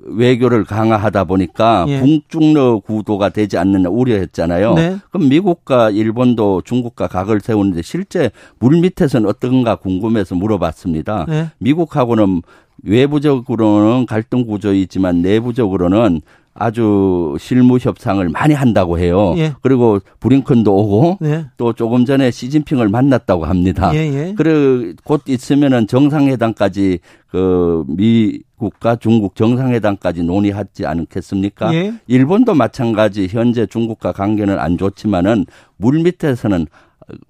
[0.04, 1.98] 외교를 강화하다 보니까 예.
[1.98, 4.74] 북중러 구도가 되지 않는 우려했잖아요.
[4.74, 4.98] 네.
[5.10, 11.26] 그럼 미국과 일본도 중국과 각을 세우는데 실제 물 밑에서는 어떤가 궁금해서 물어봤습니다.
[11.28, 11.48] 네.
[11.58, 12.42] 미국하고는
[12.84, 16.20] 외부적으로는 갈등 구조이지만 내부적으로는
[16.54, 19.34] 아주 실무 협상을 많이 한다고 해요.
[19.36, 19.54] 예.
[19.60, 21.46] 그리고 브링컨도 오고 예.
[21.56, 23.92] 또 조금 전에 시진핑을 만났다고 합니다.
[23.92, 24.14] 예예.
[24.14, 24.34] 예.
[24.36, 31.74] 그리고 곧 있으면은 정상회담까지 그 미국과 중국 정상회담까지 논의하지 않겠습니까?
[31.74, 31.94] 예.
[32.06, 36.66] 일본도 마찬가지 현재 중국과 관계는 안 좋지만은 물 밑에서는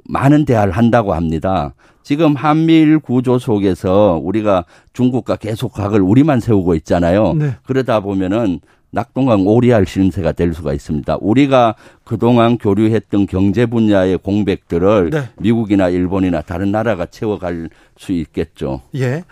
[0.05, 1.73] 많은 대화를 한다고 합니다.
[2.03, 7.33] 지금 한미일 구조 속에서 우리가 중국과 계속 각을 우리만 세우고 있잖아요.
[7.33, 7.55] 네.
[7.65, 8.61] 그러다 보면은
[8.94, 11.18] 낙동강 오리알 신세가 될 수가 있습니다.
[11.20, 15.28] 우리가 그동안 교류했던 경제 분야의 공백들을 네.
[15.38, 18.83] 미국이나 일본이나 다른 나라가 채워갈 수 있겠죠.
[18.94, 19.09] 예.
[19.09, 19.24] 네.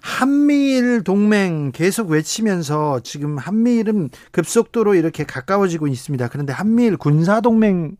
[0.00, 6.28] 한미일 동맹 계속 외치면서 지금 한미일은 급속도로 이렇게 가까워지고 있습니다.
[6.28, 7.96] 그런데 한미일 군사 동맹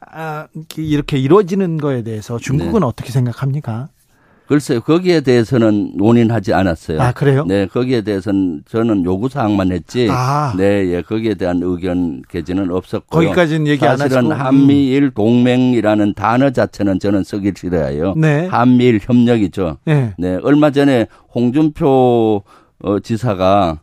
[0.00, 2.86] 아, 이렇게 이루어지는 거에 대해서 중국은 네.
[2.86, 3.88] 어떻게 생각합니까?
[4.48, 7.02] 글쎄요, 거기에 대해서는 논의하지 않았어요.
[7.02, 7.44] 아, 그래요?
[7.46, 10.08] 네, 거기에 대해서는 저는 요구사항만 했지.
[10.10, 10.54] 아.
[10.56, 13.08] 네, 예, 거기에 대한 의견 개진은 없었고.
[13.08, 14.08] 거기까지는 얘기 안 하시고.
[14.08, 18.14] 사실은 한미일 동맹이라는 단어 자체는 저는 쓰기 싫어요.
[18.16, 18.46] 네.
[18.46, 19.76] 한미일 협력이죠.
[19.84, 20.14] 네.
[20.16, 22.42] 네, 얼마 전에 홍준표
[22.80, 23.80] 어, 지사가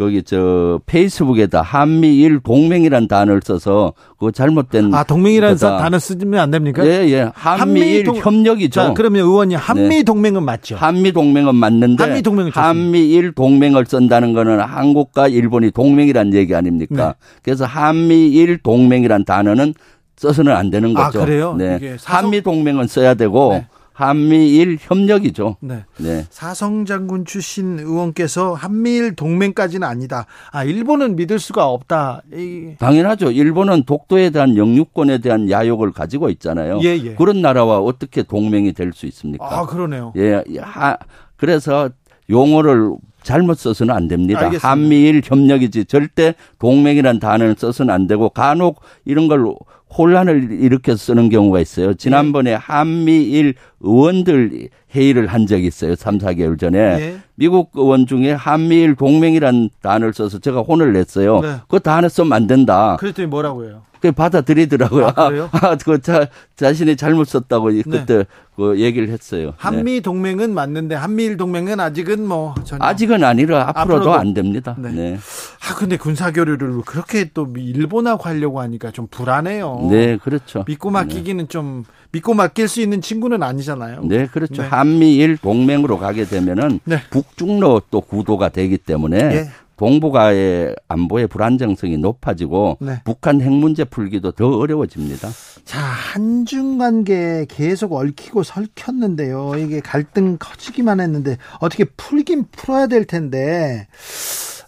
[0.00, 5.58] 거기 저 페이스북에다 한미일 동맹이란 단어를 써서 그거 잘못된 아 동맹이라는.
[5.58, 6.86] 단어 쓰면 안 됩니까?
[6.86, 7.30] 예, 예.
[7.34, 8.80] 한미일 한미 협력이죠.
[8.80, 10.02] 자, 그러면 의원님 한미 네.
[10.02, 10.76] 동맹은 맞죠?
[10.76, 17.08] 한미 동맹은 맞는데 한미 동맹은 한미일 동맹을 쓴다는 거는 한국과 일본이 동맹이란 얘기 아닙니까?
[17.08, 17.12] 네.
[17.42, 19.74] 그래서 한미일 동맹이란 단어는
[20.16, 21.20] 써서는 안 되는 아, 거죠.
[21.20, 21.54] 아, 그래요?
[21.58, 21.96] 네.
[22.04, 23.66] 한미 동맹은 써야 되고 네.
[24.00, 25.56] 한미일 협력이죠.
[25.60, 25.84] 네.
[25.98, 26.24] 네.
[26.30, 30.26] 사성 장군 출신 의원께서 한미일 동맹까지는 아니다.
[30.52, 32.22] 아, 일본은 믿을 수가 없다.
[32.32, 32.74] 이...
[32.78, 33.30] 당연하죠.
[33.30, 36.80] 일본은 독도에 대한 영유권에 대한 야욕을 가지고 있잖아요.
[36.82, 37.14] 예, 예.
[37.14, 39.46] 그런 나라와 어떻게 동맹이 될 수 있습니까?
[39.46, 40.12] 아, 그러네요.
[40.16, 40.42] 예.
[40.60, 40.96] 하,
[41.36, 41.90] 그래서
[42.28, 44.40] 용어를 잘못 써서는 안 됩니다.
[44.40, 44.68] 알겠습니다.
[44.68, 49.54] 한미일 협력이지 절대 동맹이란 단어를 써서는 안 되고 간혹 이런 걸
[49.96, 51.94] 혼란을 일으켜 쓰는 경우가 있어요.
[51.94, 52.56] 지난번에 네.
[52.56, 55.94] 한미일 의원들 회의를 한 적이 있어요.
[55.94, 56.96] 3, 4개월 전에.
[56.98, 57.18] 네.
[57.34, 61.40] 미국 의원 중에 한미일 동맹이란 단어를 써서 제가 혼을 냈어요.
[61.40, 61.56] 네.
[61.68, 62.96] 그 단어 쓰면 안 된다.
[63.00, 63.82] 그랬더니 뭐라고요?
[64.00, 65.08] 그 받아들이더라고요.
[65.14, 65.50] 아, 그래요?
[65.52, 66.26] 아, 그 자,
[66.56, 67.82] 자신이 잘못 썼다고 네.
[67.82, 68.24] 그때
[68.56, 69.48] 그 얘기를 했어요.
[69.48, 69.52] 네.
[69.58, 74.14] 한미 동맹은 맞는데 한미일 동맹은 아직은 뭐 전혀 아직은 아니라 앞으로도, 앞으로도.
[74.14, 74.74] 안 됩니다.
[74.78, 74.90] 네.
[74.90, 75.16] 네.
[75.16, 79.79] 아 근데 군사 교류를 그렇게 또 일본하고 하려고 하니까 좀 불안해요.
[79.88, 80.64] 네, 그렇죠.
[80.66, 81.48] 믿고 맡기기는 네.
[81.48, 84.02] 좀 믿고 맡길 수 있는 친구는 아니잖아요.
[84.04, 84.62] 네, 그렇죠.
[84.62, 84.68] 네.
[84.68, 86.98] 한미일 동맹으로 가게 되면은 네.
[87.10, 89.48] 북중로 또 구도가 되기 때문에 예.
[89.80, 93.00] 동북아의 안보의 불안정성이 높아지고 네.
[93.02, 95.30] 북한 핵 문제 풀기도 더 어려워집니다.
[95.64, 99.52] 자, 한중 관계 계속 얽히고 설켰는데요.
[99.56, 103.88] 이게 갈등 커지기만 했는데 어떻게 풀긴 풀어야 될 텐데.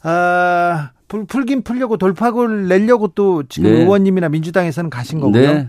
[0.02, 3.82] 아, 풀, 풀긴 풀려고 돌파구를 내려고 또 지금 네.
[3.82, 5.54] 의원님이나 민주당에서는 가신 거고요.
[5.54, 5.68] 네.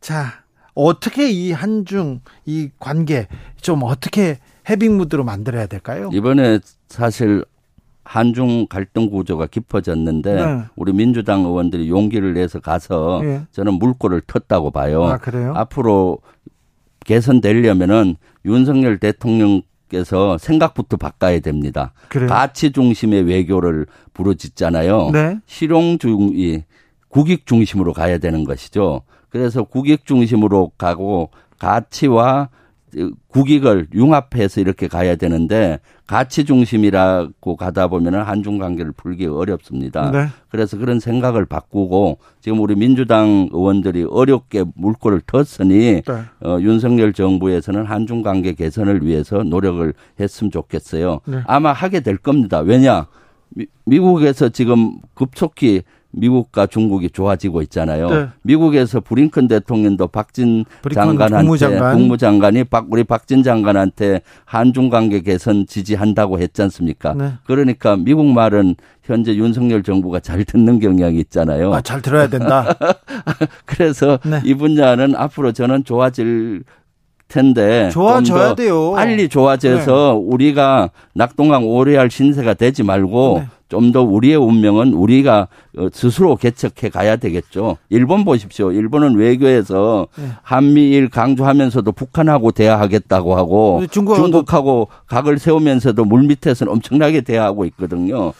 [0.00, 0.42] 자,
[0.74, 3.28] 어떻게 이 한중 이 관계
[3.60, 6.10] 좀 어떻게 해빙 무드로 만들어야 될까요?
[6.12, 6.58] 이번에
[6.88, 7.44] 사실
[8.02, 10.64] 한중 갈등 구조가 깊어졌는데 네.
[10.74, 13.42] 우리 민주당 의원들이 용기를 내서 가서 네.
[13.52, 15.04] 저는 물꼬를 텄다고 봐요.
[15.04, 15.52] 아, 그래요?
[15.54, 16.18] 앞으로
[17.06, 21.92] 개선되려면은 윤석열 대통령 께서 생각부터 바꿔야 됩니다.
[22.08, 22.28] 그래요?
[22.28, 25.10] 가치 중심의 외교를 부르짖잖아요.
[25.12, 25.38] 네.
[25.46, 26.62] 실용 중 이
[27.08, 29.02] 국익 중심으로 가야 되는 것이죠.
[29.28, 32.48] 그래서 국익 중심으로 가고 가치와
[33.28, 40.10] 국익을 융합해서 이렇게 가야 되는데 가치 중심이라고 가다 보면은 한중 관계를 풀기 어렵습니다.
[40.10, 40.26] 네.
[40.48, 46.22] 그래서 그런 생각을 바꾸고 지금 우리 민주당 의원들이 어렵게 물꼬를 텄으니 네.
[46.44, 51.20] 어, 윤석열 정부에서는 한중 관계 개선을 위해서 노력을 했으면 좋겠어요.
[51.26, 51.38] 네.
[51.46, 52.60] 아마 하게 될 겁니다.
[52.60, 53.06] 왜냐?
[53.50, 55.82] 미, 미국에서 지금 급속히
[56.16, 58.10] 미국과 중국이 좋아지고 있잖아요.
[58.10, 58.28] 네.
[58.42, 61.96] 미국에서 브링컨 대통령도 박진 장관한테 국무장관.
[61.96, 67.14] 국무장관이 박, 우리 박진 장관한테 한중 관계 개선 지지한다고 했지 않습니까?
[67.14, 67.32] 네.
[67.44, 71.74] 그러니까 미국 말은 현재 윤석열 정부가 잘 듣는 경향이 있잖아요.
[71.74, 72.74] 아, 잘 들어야 된다.
[73.66, 74.40] 그래서 네.
[74.44, 76.64] 이 분야는 앞으로 저는 좋아질
[77.28, 78.92] 텐데 좋아져야 돼요.
[78.92, 80.34] 빨리 좋아져서 네.
[80.34, 83.48] 우리가 낙동강 오래할 신세가 되지 말고 네.
[83.68, 87.76] 좀더 우리의 운명은 우리가 어, 스스로 개척해 가야 되겠죠.
[87.88, 88.70] 일본 보십시오.
[88.70, 90.28] 일본은 외교에서 네.
[90.42, 98.32] 한미일 강조하면서도 북한하고 대화하겠다고 하고 중국하고 각을 세우면서도 물밑에서는 엄청나게 대화하고 있거든요.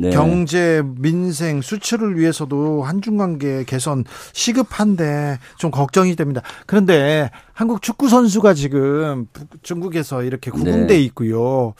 [0.00, 0.10] 네.
[0.10, 6.42] 경제, 민생, 수출을 위해서도 한중 관계 개선 시급한데 좀 걱정이 됩니다.
[6.66, 9.26] 그런데 한국 축구 선수가 지금
[9.62, 11.00] 중국에서 이렇게 구금돼 네.
[11.00, 11.74] 있고요.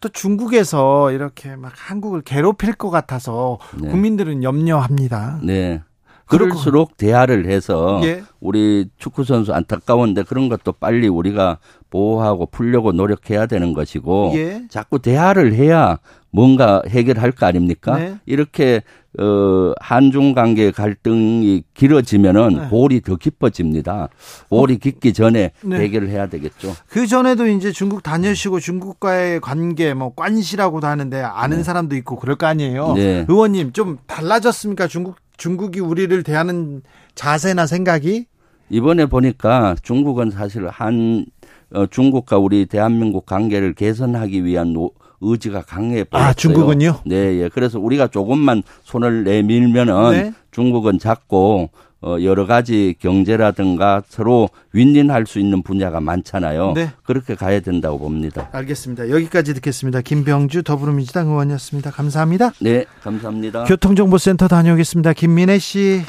[0.00, 3.88] 또 중국에서 이렇게 막 한국을 괴롭힐 것 같아서 네.
[3.88, 5.40] 국민들은 염려합니다.
[5.42, 5.82] 네.
[6.26, 8.22] 그럴수록 대화를 해서 예.
[8.40, 11.58] 우리 축구 선수 안타까운데 그런 것도 빨리 우리가
[11.90, 14.62] 보호하고 풀려고 노력해야 되는 것이고 예.
[14.68, 15.98] 자꾸 대화를 해야
[16.30, 17.98] 뭔가 해결할 거 아닙니까?
[17.98, 18.16] 네.
[18.26, 18.82] 이렇게
[19.18, 22.68] 어 한중 관계 갈등이 길어지면은 네.
[22.68, 24.08] 볼이 더 깊어집니다.
[24.50, 24.78] 볼이 어?
[24.80, 25.80] 깊기 전에 네.
[25.80, 26.74] 해결을 해야 되겠죠.
[26.88, 31.62] 그 전에도 이제 중국 다녀시고 중국과의 관계 뭐 관시라고도 하는데 아는 네.
[31.62, 32.92] 사람도 있고 그럴 거 아니에요.
[32.94, 33.24] 네.
[33.28, 34.86] 의원님 좀 달라졌습니까?
[34.86, 36.82] 중국 중국이 우리를 대하는
[37.14, 38.26] 자세나 생각이?
[38.68, 41.26] 이번에 보니까 중국은 사실 한
[41.72, 46.30] 어, 중국과 우리 대한민국 관계를 개선하기 위한 노, 의지가 강해 보였어요.
[46.30, 47.00] 아, 중국은요?
[47.06, 47.48] 네, 예.
[47.52, 50.32] 그래서 우리가 조금만 손을 내밀면은 네.
[50.50, 51.70] 중국은 잡고
[52.02, 56.72] 어, 여러 가지 경제라든가 서로 윈윈할 수 있는 분야가 많잖아요.
[56.74, 56.90] 네.
[57.02, 58.48] 그렇게 가야 된다고 봅니다.
[58.52, 59.10] 알겠습니다.
[59.10, 60.02] 여기까지 듣겠습니다.
[60.02, 61.90] 김병주 더불어민주당 의원이었습니다.
[61.90, 62.52] 감사합니다.
[62.60, 63.64] 네, 감사합니다.
[63.64, 65.14] 교통정보센터 다녀오겠습니다.
[65.14, 66.02] 김민혜 씨.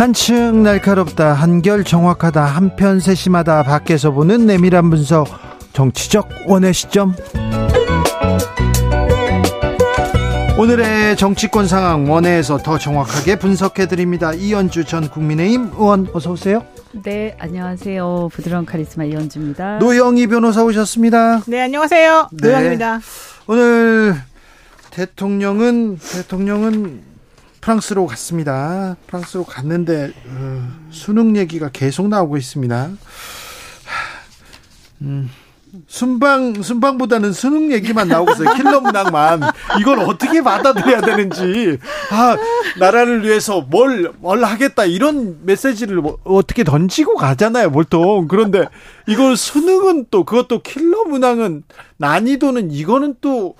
[0.00, 5.28] 한층 날카롭다, 한결 정확하다, 한편 세심하다, 밖에서 보는 내밀한 분석,
[5.74, 7.14] 정치적 원의 시점.
[10.58, 14.32] 오늘의 정치권 상황 원회에서 더 정확하게 분석해 드립니다.
[14.32, 16.64] 이현주 전 국민의힘 의원 어서 오세요.
[16.92, 18.30] 네, 안녕하세요.
[18.32, 19.80] 부드러운 카리스마 이현주입니다.
[19.80, 21.42] 노영희 변호사 오셨습니다.
[21.46, 22.28] 네, 안녕하세요.
[22.40, 22.48] 네.
[22.48, 23.00] 노영입니다.
[23.46, 24.14] 오늘
[24.92, 27.09] 대통령은 대통령은
[27.60, 28.96] 프랑스로 갔습니다.
[29.06, 32.90] 프랑스로 갔는데 어, 수능 얘기가 계속 나오고 있습니다.
[35.02, 35.30] 음,
[35.86, 38.54] 순방 순방보다는 수능 얘기만 나오고 있어요.
[38.54, 39.40] 킬러 문학만
[39.80, 41.78] 이걸 어떻게 받아들여야 되는지
[42.10, 42.36] 아
[42.78, 48.64] 나라를 위해서 뭘 뭘 하겠다 이런 메시지를 뭐, 어떻게 던지고 가잖아요 보통 그런데
[49.06, 51.62] 이걸 수능은 또 그것도 킬러 문항은
[51.98, 53.54] 난이도는 이거는 또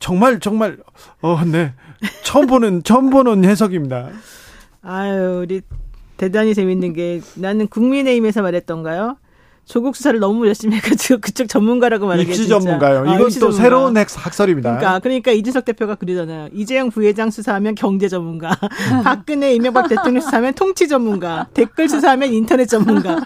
[0.00, 0.76] 정말 정말
[1.20, 1.72] 어네
[2.22, 4.10] 처음 보는 처음 보는 해석입니다.
[4.82, 5.60] 아유 우리
[6.16, 9.16] 대단히 재밌는 게 나는 국민의힘에서 말했던가요?
[9.70, 13.04] 조국 수사를 너무 열심히 해가지고 그쪽 전문가라고 말하기 입시 전문가요.
[13.08, 13.62] 아, 이건 또 전문가.
[13.62, 14.78] 새로운 학설입니다.
[14.78, 16.48] 그러니까 그러니까 이준석 대표가 그러잖아요.
[16.52, 18.50] 이재용 부회장 수사하면 경제 전문가,
[19.04, 23.20] 박근혜 이명박 대통령 수사하면 통치 전문가, 댓글 수사하면 인터넷 전문가,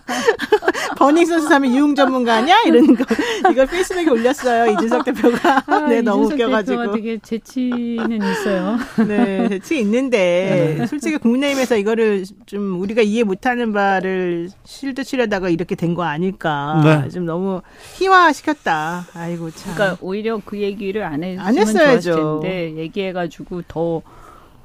[0.98, 2.56] 버닝썬 수사하면 유흥 전문가 아니야?
[2.66, 3.04] 이러는 거
[3.50, 4.70] 이걸 페이스북에 올렸어요.
[4.72, 5.62] 이준석 대표가.
[5.66, 6.92] 아, 네 너무 웃겨가지고.
[6.92, 8.76] 되게 재치는 있어요.
[9.08, 10.86] 네 재치 있는데 네.
[10.86, 16.33] 솔직히 국민의힘에서 이거를 좀 우리가 이해 못하는 바를 실드 치려다가 이렇게 된 거 아닐까?
[16.38, 17.08] 보니까 네.
[17.08, 17.62] 좀 너무
[17.96, 19.06] 희화시켰다.
[19.14, 19.74] 아이고 참.
[19.74, 22.40] 그러니까 오히려 그 얘기를 안 했으면 안 했어야죠.
[22.42, 24.02] 텐데 얘기해가지고 더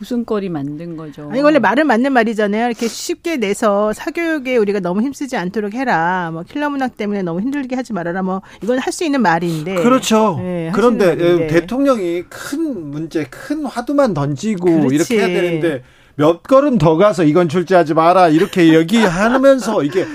[0.02, 1.30] 웃음거리 만든 거죠.
[1.30, 2.68] 아니 원래 말은 맞는 말이잖아요.
[2.68, 6.30] 이렇게 쉽게 내서 사교육에 우리가 너무 힘쓰지 않도록 해라.
[6.32, 8.22] 뭐 킬러 문학 때문에 너무 힘들게 하지 말아라.
[8.22, 9.76] 뭐 이건 할 수 있는 말인데.
[9.76, 10.38] 그렇죠.
[10.42, 14.96] 네, 그런데 예, 대통령이 큰 문제, 큰 화두만 던지고 그렇지.
[14.96, 15.84] 이렇게 해야 되는데
[16.16, 20.06] 몇 걸음 더 가서 이건 출제하지 마라 이렇게 얘기하면서 이게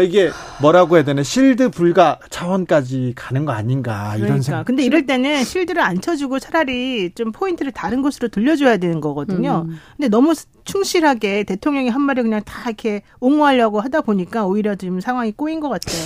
[0.00, 0.30] 이게
[0.60, 4.42] 뭐라고 해야 되나 실드 불가 차원까지 가는 거 아닌가 이런 그러니까.
[4.42, 4.64] 생각.
[4.64, 9.66] 근데 이럴 때는 실드를 안 쳐주고 차라리 좀 포인트를 다른 곳으로 돌려줘야 되는 거거든요.
[9.68, 9.78] 음.
[9.96, 10.34] 근데 너무
[10.64, 15.68] 충실하게 대통령이 한 말을 그냥 다 이렇게 옹호하려고 하다 보니까 오히려 지금 상황이 꼬인 것
[15.68, 15.98] 같아요.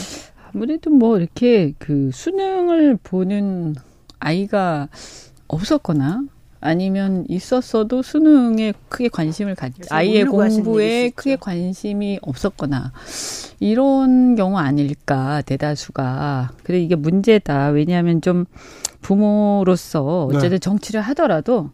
[0.55, 3.75] 아무래도 뭐 이렇게 그 수능을 보는
[4.21, 4.89] 아이가
[5.49, 6.23] 없었거나
[6.62, 12.92] 아니면 있었어도 수능에 크게 관심을 갖 아이의 공부에 크게 관심이 없었거나
[13.59, 16.53] 이런 경우 아닐까 대다수가.
[16.62, 17.68] 그래 이게 문제다.
[17.70, 18.46] 왜냐하면 좀
[19.01, 20.59] 부모로서 어쨌든 네.
[20.59, 21.70] 정치를 하더라도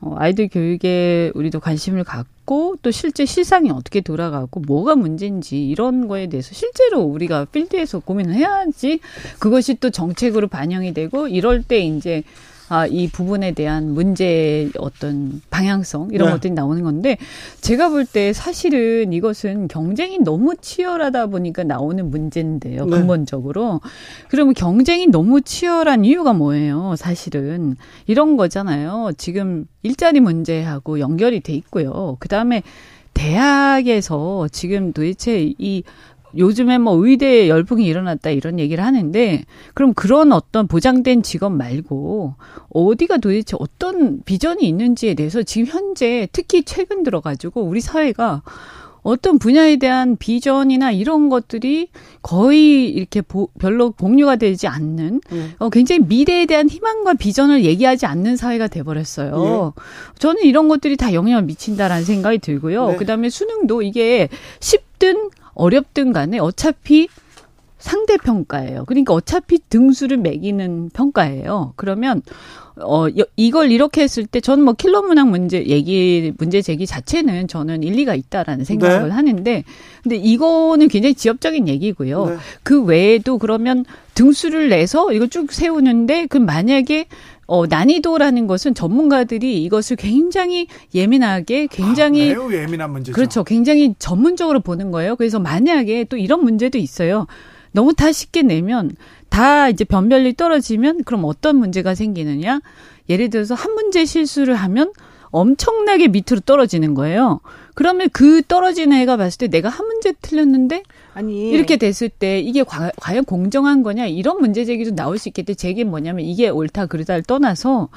[0.00, 6.28] 어, 아이들 교육에 우리도 관심을 갖고 또 실제 시상이 어떻게 돌아가고 뭐가 문제인지 이런 거에
[6.28, 9.00] 대해서 실제로 우리가 필드에서 고민을 해야지
[9.38, 12.22] 그것이 또 정책으로 반영이 되고 이럴 때 이제
[12.68, 16.32] 아, 이 부분에 대한 문제 어떤 방향성 이런 네.
[16.34, 17.16] 것들이 나오는 건데
[17.60, 22.84] 제가 볼 때 사실은 이것은 경쟁이 너무 치열하다 보니까 나오는 문제인데요.
[22.84, 22.90] 네.
[22.90, 23.80] 근본적으로.
[24.28, 26.94] 그러면 경쟁이 너무 치열한 이유가 뭐예요?
[26.96, 27.76] 사실은
[28.06, 29.10] 이런 거잖아요.
[29.18, 32.16] 지금 일자리 문제하고 연결이 돼 있고요.
[32.20, 32.62] 그다음에
[33.14, 35.82] 대학에서 지금 도대체 이
[36.36, 42.34] 요즘에 뭐 의대 열풍이 일어났다 이런 얘기를 하는데 그럼 그런 어떤 보장된 직업 말고
[42.70, 48.42] 어디가 도대체 어떤 비전이 있는지에 대해서 지금 현재 특히 최근 들어가지고 우리 사회가
[49.06, 51.90] 어떤 분야에 대한 비전이나 이런 것들이
[52.22, 55.52] 거의 이렇게 보, 별로 공유가 되지 않는 음.
[55.60, 59.72] 어, 굉장히 미래에 대한 희망과 비전을 얘기하지 않는 사회가 돼버렸어요.
[59.76, 60.18] 예.
[60.18, 62.88] 저는 이런 것들이 다 영향을 미친다라는 생각이 들고요.
[62.88, 62.96] 네.
[62.96, 67.08] 그다음에 수능도 이게 쉽든 어렵든 간에 어차피
[67.78, 68.84] 상대 평가예요.
[68.86, 71.74] 그러니까 어차피 등수를 매기는 평가예요.
[71.76, 72.22] 그러면
[72.78, 77.82] 어 이걸 이렇게 했을 때 저는 뭐 킬러 문항 문제 얘기 문제 제기 자체는 저는
[77.82, 79.14] 일리가 있다라는 생각을 네.
[79.14, 79.64] 하는데
[80.02, 82.26] 근데 이거는 굉장히 지엽적인 얘기고요.
[82.26, 82.36] 네.
[82.62, 87.06] 그 외에도 그러면 등수를 내서 이거 쭉 세우는데 그 만약에
[87.46, 93.14] 어, 난이도라는 것은 전문가들이 이것을 굉장히 예민하게 굉장히 아, 매우 예민한 문제죠.
[93.14, 93.44] 그렇죠.
[93.44, 95.16] 굉장히 전문적으로 보는 거예요.
[95.16, 97.26] 그래서 만약에 또 이런 문제도 있어요.
[97.72, 98.96] 너무 다 쉽게 내면
[99.28, 102.60] 다 이제 변별이 떨어지면 그럼 어떤 문제가 생기느냐?
[103.08, 104.92] 예를 들어서 한 문제 실수를 하면
[105.30, 107.40] 엄청나게 밑으로 떨어지는 거예요.
[107.74, 110.82] 그러면 그 떨어지는 애가 봤을 때 내가 한 문제 틀렸는데
[111.16, 115.54] 아니 이렇게 됐을 때 이게 과, 연 공정한 거냐 이런 문제 제기도 나올 수 있겠는데
[115.54, 117.88] 제게 뭐냐면 이게 옳다 그르다를 떠나서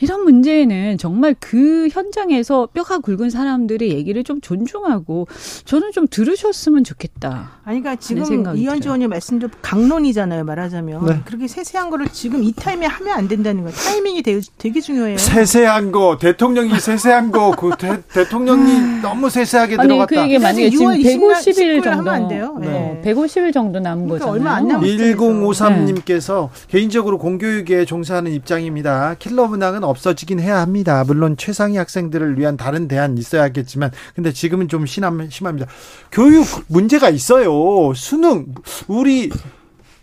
[0.00, 5.26] 이런 문제는 정말 그 현장에서 뼈가 굵은 사람들의 얘기를 좀 존중하고
[5.64, 7.58] 저는 좀 들으셨으면 좋겠다.
[7.64, 11.20] 아니 그러니까 지금 이현주 의원님 말씀도 강론이잖아요 말하자면 네.
[11.24, 13.76] 그렇게 세세한 거를 지금 이 타임에 하면 안 된다는 거예요.
[13.76, 15.18] 타이밍이 되게, 되게 중요해요.
[15.18, 17.70] 세세한 거 대통령이 세세한 거 그
[18.12, 20.14] 대통령이 너무 세세하게 아니, 들어갔다.
[20.14, 22.57] 그 얘기 만약에 지금 150일 정도 하면 안 돼요.
[22.60, 22.68] 네.
[22.68, 24.32] 어, 150일 정도 남은 그러니까 거잖아요.
[24.32, 24.96] 얼마 안 남았어요.
[24.96, 26.66] 1053님께서 네.
[26.68, 29.14] 개인적으로 공교육에 종사하는 입장입니다.
[29.18, 31.04] 킬러 문항은 없어지긴 해야 합니다.
[31.06, 35.66] 물론 최상위 학생들을 위한 다른 대안 있어야겠지만 근데 지금은 좀 심함, 심합니다.
[36.12, 37.92] 교육 문제가 있어요.
[37.94, 38.46] 수능
[38.86, 39.30] 우리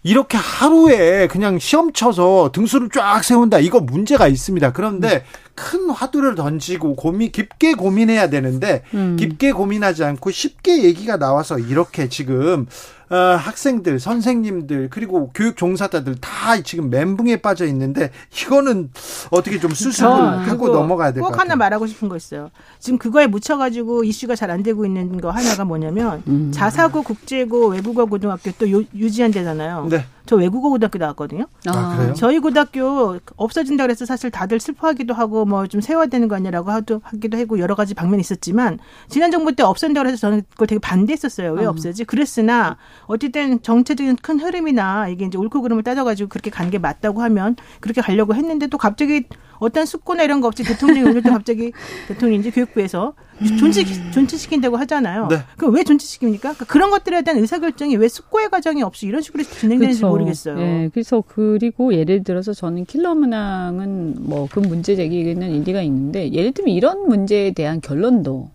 [0.06, 3.58] 이렇게 하루에 그냥 시험 쳐서 등수를 쫙 세운다.
[3.58, 4.72] 이거 문제가 있습니다.
[4.72, 5.26] 그런데
[5.56, 9.16] 큰 화두를 던지고 고민 깊게 고민해야 되는데 음.
[9.18, 12.68] 깊게 고민하지 않고 쉽게 얘기가 나와서 이렇게 지금
[13.08, 18.10] 어, 학생들, 선생님들 그리고 교육 종사자들 다 지금 멘붕에 빠져 있는데
[18.41, 18.89] 이거는
[19.30, 21.38] 어떻게 좀 수습을 하고 넘어가야 될 것 같아요.
[21.38, 22.49] 꼭 하나 말하고 싶은 거 있어요.
[22.80, 26.51] 지금 그거에 묻혀가지고 이슈가 잘 안 되고 있는 거 하나가 뭐냐면 음.
[26.53, 29.88] 자사고, 국제고, 외국어 고등학교 또 요, 유지한 데잖아요.
[29.89, 30.06] 네.
[30.26, 31.45] 저 외국어 고등학교 나왔거든요.
[31.67, 32.13] 아, 그래요?
[32.15, 37.01] 저희 고등학교 없어진다 그래서 사실 다들 슬퍼하기도 하고 뭐 좀 세워야 되는 거 아니라고 하도
[37.03, 41.53] 하기도 하고 여러 가지 방면이 있었지만 지난 정부 때 없앤다 그래서 저는 그걸 되게 반대했었어요.
[41.53, 41.69] 왜 음.
[41.69, 42.05] 없애지?
[42.05, 47.55] 그랬으나 어쨌든 정체적인 큰 흐름이나 이게 이제 옳고 그름을 따져가지고 그렇게 간 게 맞다고 하면
[47.80, 49.26] 그렇게 가려고 했는데 또 갑자기
[49.60, 51.72] 어떤 숙고나 이런 거 없이 대통령이 오늘 또 갑자기
[52.08, 53.14] 대통령인지 교육부에서
[53.60, 55.28] 존치 존치시킨다고 하잖아요.
[55.30, 55.39] 네.
[55.58, 56.39] 그럼 왜 존치시킵니까?
[56.39, 60.10] 그러니까 그런 것들에 대한 의사결정이 왜 숙고의 과정이 없이 이런 식으로 진행되는지 그렇죠.
[60.10, 60.60] 모르겠어요.
[60.60, 66.53] 예, 그래서 그리고 예를 들어서 저는 킬러 문항은 뭐 그 문제 제기에는 일리가 있는데 예를
[66.53, 68.49] 들면 이런 문제에 대한 결론도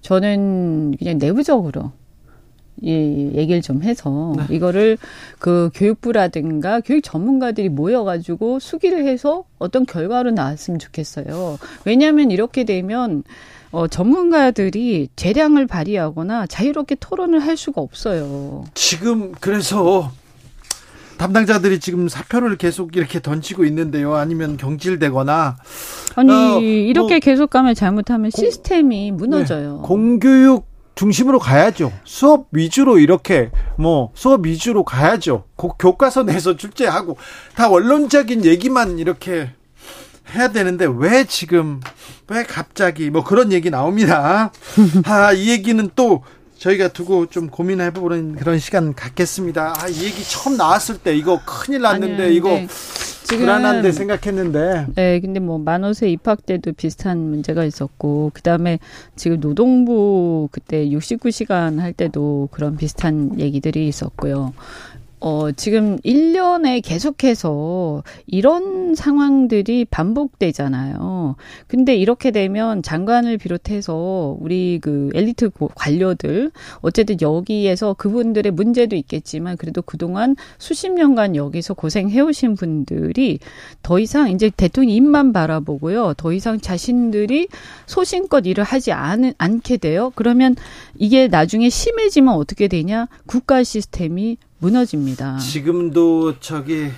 [0.00, 1.92] 저는 그냥 내부적으로
[2.82, 4.54] 이 얘기를 좀 해서 네.
[4.54, 4.98] 이거를
[5.38, 11.58] 그 교육부라든가 교육 전문가들이 모여가지고 수기를 해서 어떤 결과로 나왔으면 좋겠어요.
[11.84, 13.22] 왜냐하면 이렇게 되면
[13.72, 18.64] 어, 전문가들이 재량을 발휘하거나 자유롭게 토론을 할 수가 없어요.
[18.74, 20.12] 지금 그래서
[21.18, 24.14] 담당자들이 지금 사표를 계속 이렇게 던지고 있는데요.
[24.14, 25.56] 아니면 경질되거나
[26.14, 29.80] 아니 어, 이렇게 뭐, 계속 가면 잘못하면 시스템이 무너져요.
[29.82, 31.92] 네, 공교육 중심으로 가야죠.
[32.04, 35.44] 수업 위주로 이렇게 뭐 수업 위주로 가야죠.
[35.78, 37.18] 교과서 내서 출제하고
[37.54, 39.52] 다 원론적인 얘기만 이렇게
[40.34, 41.80] 해야 되는데 왜 지금
[42.28, 44.50] 왜 갑자기 뭐 그런 얘기 나옵니다.
[45.04, 46.24] 아, 이 얘기는 또
[46.58, 49.74] 저희가 두고 좀 고민해 보는 그런 시간 갖겠습니다.
[49.78, 52.66] 아, 이 얘기 처음 나왔을 때 이거 큰일 났는데 아니요, 이거 네.
[53.26, 54.86] 지금 불안한데 생각했는데.
[54.94, 58.78] 네, 근데 뭐 만호세 입학 때도 비슷한 문제가 있었고 그다음에
[59.16, 64.52] 지금 노동부 그때 69시간 할 때도 그런 비슷한 얘기들이 있었고요.
[65.28, 71.34] 어, 지금 1년에 계속해서 이런 상황들이 반복되잖아요.
[71.66, 79.82] 근데 이렇게 되면 장관을 비롯해서 우리 그 엘리트 관료들, 어쨌든 여기에서 그분들의 문제도 있겠지만 그래도
[79.82, 83.40] 그동안 수십 년간 여기서 고생해오신 분들이
[83.82, 86.14] 더 이상 이제 대통령 입만 바라보고요.
[86.16, 87.48] 더 이상 자신들이
[87.86, 90.12] 소신껏 일을 하지 않, 않게 돼요.
[90.14, 90.54] 그러면
[90.96, 93.08] 이게 나중에 심해지면 어떻게 되냐?
[93.26, 95.38] 국가 시스템이 무너집니다.
[95.38, 96.88] 지금도 저기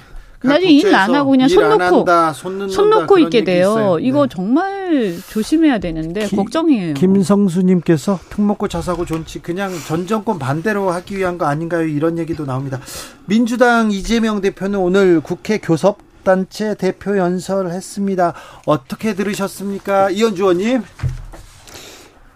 [0.40, 3.96] 나중에 일 안 하고 그냥 손 놓고 손 놓고 있게 돼요.
[3.96, 4.06] 네.
[4.06, 6.94] 이거 정말 조심해야 되는데 기, 걱정이에요.
[6.94, 11.86] 김성수님께서 특먹고 자사고 존치 그냥 전 정권 반대로 하기 위한 거 아닌가요?
[11.86, 12.80] 이런 얘기도 나옵니다.
[13.26, 18.34] 민주당 이재명 대표는 오늘 국회 교섭 단체 대표 연설을 했습니다.
[18.66, 20.82] 어떻게 들으셨습니까, 이현주 의원님?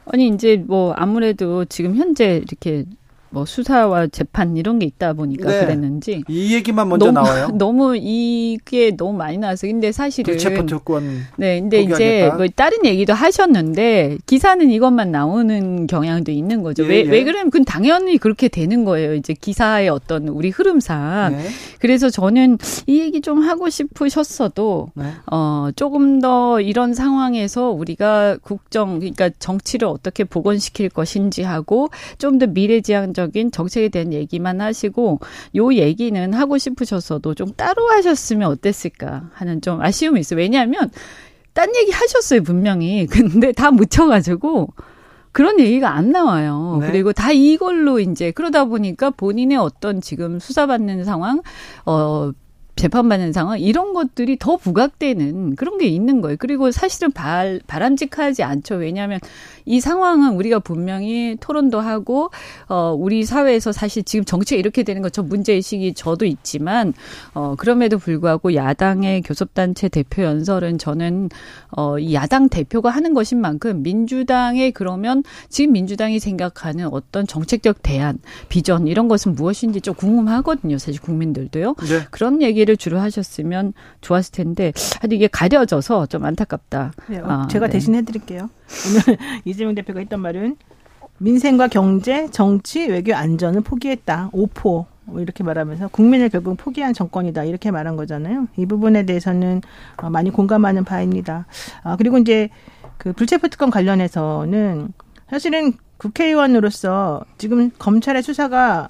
[0.06, 2.84] 아니 이제 뭐 아무래도 지금 현재 이렇게
[3.32, 5.60] 뭐 수사와 재판 이런 게 있다 보니까 네.
[5.60, 7.48] 그랬는지 이 얘기만 먼저 너무, 나와요.
[7.56, 13.14] 너무 이게 너무 많이 나와서 근데 사실은 불체포 특권 네, 근데 이제 뭐 다른 얘기도
[13.14, 16.82] 하셨는데 기사는 이것만 나오는 경향도 있는 거죠.
[16.82, 17.24] 왜왜 예, 예.
[17.24, 19.14] 그러면 그 당연히 그렇게 되는 거예요.
[19.14, 21.32] 이제 기사의 어떤 우리 흐름상.
[21.32, 21.48] 네.
[21.78, 25.04] 그래서 저는 이 얘기 좀 하고 싶으셨어도 네.
[25.30, 32.46] 어 조금 더 이런 상황에서 우리가 국정 그러니까 정치를 어떻게 복원시킬 것인지 하고 좀 더
[32.48, 35.20] 미래지향적 전반적인 정책에 대한 얘기만 하시고
[35.56, 40.38] 요 얘기는 하고 싶으셨어도 좀 따로 하셨으면 어땠을까 하는 좀 아쉬움이 있어요.
[40.38, 40.90] 왜냐하면
[41.52, 43.06] 딴 얘기 하셨어요 분명히.
[43.10, 44.68] 근데 다 묻혀가지고
[45.30, 46.78] 그런 얘기가 안 나와요.
[46.80, 46.88] 네.
[46.88, 51.40] 그리고 다 이걸로 이제 그러다 보니까 본인의 어떤 지금 수사받는 상황,
[51.86, 52.32] 어,
[52.76, 56.36] 재판받는 상황 이런 것들이 더 부각되는 그런 게 있는 거예요.
[56.38, 58.76] 그리고 사실은 발, 바람직하지 않죠.
[58.76, 59.20] 왜냐하면
[59.64, 62.30] 이 상황은 우리가 분명히 토론도 하고
[62.68, 66.94] 어 우리 사회에서 사실 지금 정치가 이렇게 되는 것저 문제 의식이 저도 있지만
[67.34, 71.28] 어 그럼에도 불구하고 야당의 교섭단체 대표 연설은 저는
[71.70, 78.18] 어이 야당 대표가 하는 것인 만큼 민주당의 그러면 지금 민주당이 생각하는 어떤 정책적 대안,
[78.48, 80.78] 비전 이런 것은 무엇인지 좀 궁금하거든요.
[80.78, 81.74] 사실 국민들도요.
[81.74, 82.06] 네.
[82.10, 86.92] 그런 얘기 를 주로 하셨으면 좋았을 텐데 하여튼 이게 가려져서 좀 안타깝다.
[87.08, 87.72] 네, 아, 제가 네.
[87.72, 88.48] 대신 해드릴게요.
[88.86, 90.56] 오늘 이재명 대표가 했던 말은
[91.18, 94.30] 민생과 경제, 정치, 외교, 안전을 포기했다.
[94.32, 94.86] 오포.
[95.04, 98.48] 뭐 이렇게 말하면서 국민을 결국 포기한 정권이다 이렇게 말한 거잖아요.
[98.56, 99.60] 이 부분에 대해서는
[99.96, 101.46] 어, 많이 공감하는 바입니다.
[101.82, 102.50] 아, 그리고 이제
[102.98, 104.92] 그 불체포 특권 관련해서는
[105.28, 108.88] 사실은 국회의원으로서 지금 검찰의 수사가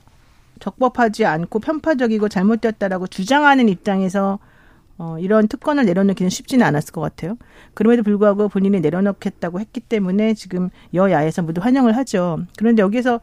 [0.62, 4.38] 적법하지 않고 편파적이고 잘못되었다라고 주장하는 입장에서
[4.98, 7.36] 어, 이런 특권을 내려놓기는 쉽지는 않았을 것 같아요.
[7.74, 12.40] 그럼에도 불구하고 본인이 내려놓겠다고 했기 때문에 지금 여야에서 모두 환영을 하죠.
[12.56, 13.20] 그런데 여기서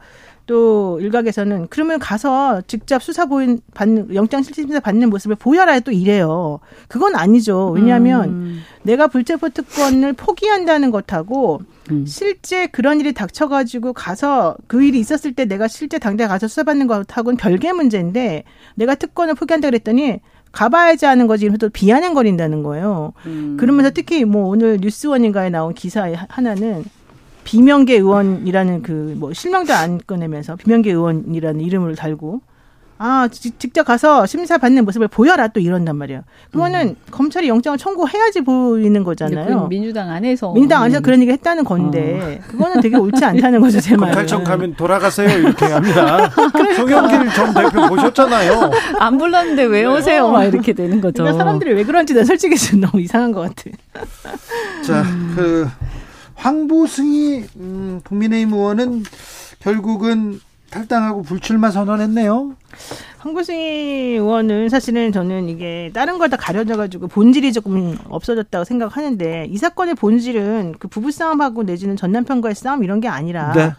[0.50, 6.58] 또 일각에서는 그러면 가서 직접 수사 보인 받는 영장 실질심사 받는 모습을 보여라 또 이래요.
[6.88, 7.70] 그건 아니죠.
[7.70, 8.62] 왜냐하면 음.
[8.82, 11.60] 내가 불체포 특권을 포기한다는 것하고
[11.92, 12.04] 음.
[12.04, 17.36] 실제 그런 일이 닥쳐가지고 가서 그 일이 있었을 때 내가 실제 당대 가서 수사받는 것하고는
[17.36, 18.42] 별개 문제인데
[18.74, 20.18] 내가 특권을 포기한다 그랬더니
[20.50, 23.12] 가봐야지 하는 거지 이러면서 비아냥거린다는 거예요.
[23.26, 23.56] 음.
[23.56, 26.84] 그러면서 특히 뭐 오늘 뉴스원인가에 나온 기사 하나는
[27.44, 32.40] 비명계 의원이라는 그 뭐 실명도 안 꺼내면서 비명계 의원이라는 이름을 달고
[33.02, 36.20] 아, 직접 가서 심사 받는 모습을 보여라 또 이런단 말이에요.
[36.52, 36.96] 그거는 음.
[37.10, 39.68] 검찰이 영장을 청구해야지 보이는 거잖아요.
[39.68, 42.46] 민주당 안에서 민주당 안에서 그런 얘기 했다는 건데 어.
[42.50, 44.12] 그거는 되게 옳지 않다는 거죠, 제 말은.
[44.12, 46.28] 검찰청 가면 돌아가세요 이렇게 합니다.
[46.76, 48.70] 송영길 전 대표 보셨잖아요.
[48.98, 50.28] 안 불렀는데 왜 오세요?
[50.30, 51.22] 막 이렇게 되는 거죠.
[51.22, 53.70] 그러니까 사람들이 왜 그런지 나 솔직히 좀 너무 이상한 것 같아.
[54.84, 55.02] 자,
[55.34, 55.66] 그
[56.40, 59.02] 황보승이 음, 국민의힘 의원은
[59.60, 62.54] 결국은 탈당하고 불출마 선언했네요.
[63.18, 69.94] 황보승 의원은 사실은 저는 이게 다른 걸 다 가려져가지고 본질이 조금 없어졌다고 생각하는데 이 사건의
[69.96, 73.72] 본질은 그 부부싸움하고 내지는 전 남편과의 싸움 이런 게 아니라 네.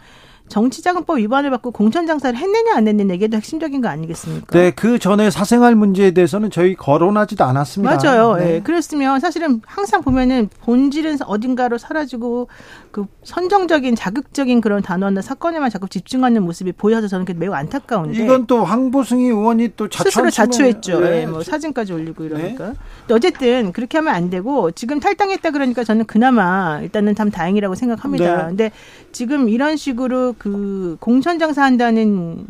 [0.52, 4.46] 정치자금법 위반을 받고 공천 장사를 했느냐 안 했느냐 이게 더 핵심적인 거 아니겠습니까?
[4.50, 7.96] 네, 그 전에 사생활 문제에 대해서는 저희 거론하지도 않았습니다.
[7.96, 8.34] 맞아요.
[8.34, 8.44] 네.
[8.44, 8.60] 네.
[8.60, 12.48] 그랬으면 사실은 항상 보면은 본질은 어딘가로 사라지고
[12.90, 18.62] 그 선정적인 자극적인 그런 단어나 사건에만 자꾸 집중하는 모습이 보여서 저는 매우 안타까운데 이건 또
[18.62, 21.00] 황보승희 의원이 또 스스로 자초했죠.
[21.00, 21.10] 네.
[21.10, 21.26] 네.
[21.26, 22.74] 뭐 사진까지 올리고 이러니까.
[23.08, 23.14] 네.
[23.14, 28.36] 어쨌든 그렇게 하면 안 되고 지금 탈당했다 그러니까 저는 그나마 일단은 참 다행이라고 생각합니다.
[28.36, 28.48] 네.
[28.48, 28.72] 근데
[29.12, 32.48] 지금 이런 식으로 그 공천 장사한다는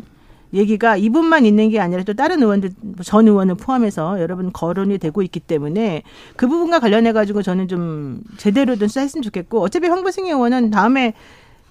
[0.51, 2.71] 얘기가 이분만 있는 게 아니라 또 다른 의원들
[3.03, 6.01] 전 의원을 포함해서 여러분 거론이 되고 있기 때문에
[6.35, 11.13] 그 부분과 관련해 가지고 저는 좀 제대로 좀 수사했으면 좋겠고 어차피 황보승 의원은 다음에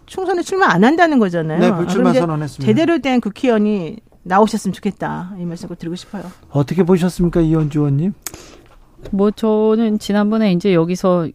[0.07, 1.59] 총선에 출마 안 한다는 거잖아요.
[1.59, 2.73] 네, 불출마 선언했습니다.
[2.73, 6.23] 제대로 된 국회의원이 나오셨으면 좋겠다 이 말씀 꼭 드리고 싶어요.
[6.51, 8.13] 어떻게 보셨습니까, 이현주 의원님?
[9.11, 11.29] 뭐 저는 지난번에 이제 여기서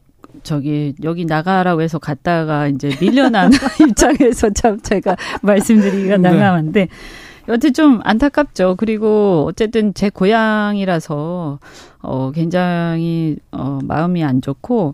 [0.47, 3.51] 저기 여기 나가라고 해서 갔다가 이제 밀려난
[3.85, 6.29] 입장에서 참 제가 말씀드리기가 네.
[6.29, 6.87] 난감한데
[7.49, 8.75] 여튼 좀 안타깝죠.
[8.77, 11.59] 그리고 어쨌든 제 고향이라서
[11.99, 14.93] 어 굉장히 어 마음이 안 좋고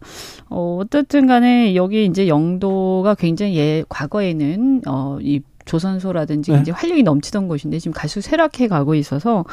[0.49, 6.59] 어 어떻든 간에 여기 이제 영도가 굉장히 예 과거에는 어이 조선소라든지 네.
[6.61, 9.45] 이제 활력이 넘치던 곳인데 지금 갈수록 쇠락해 가고 있어서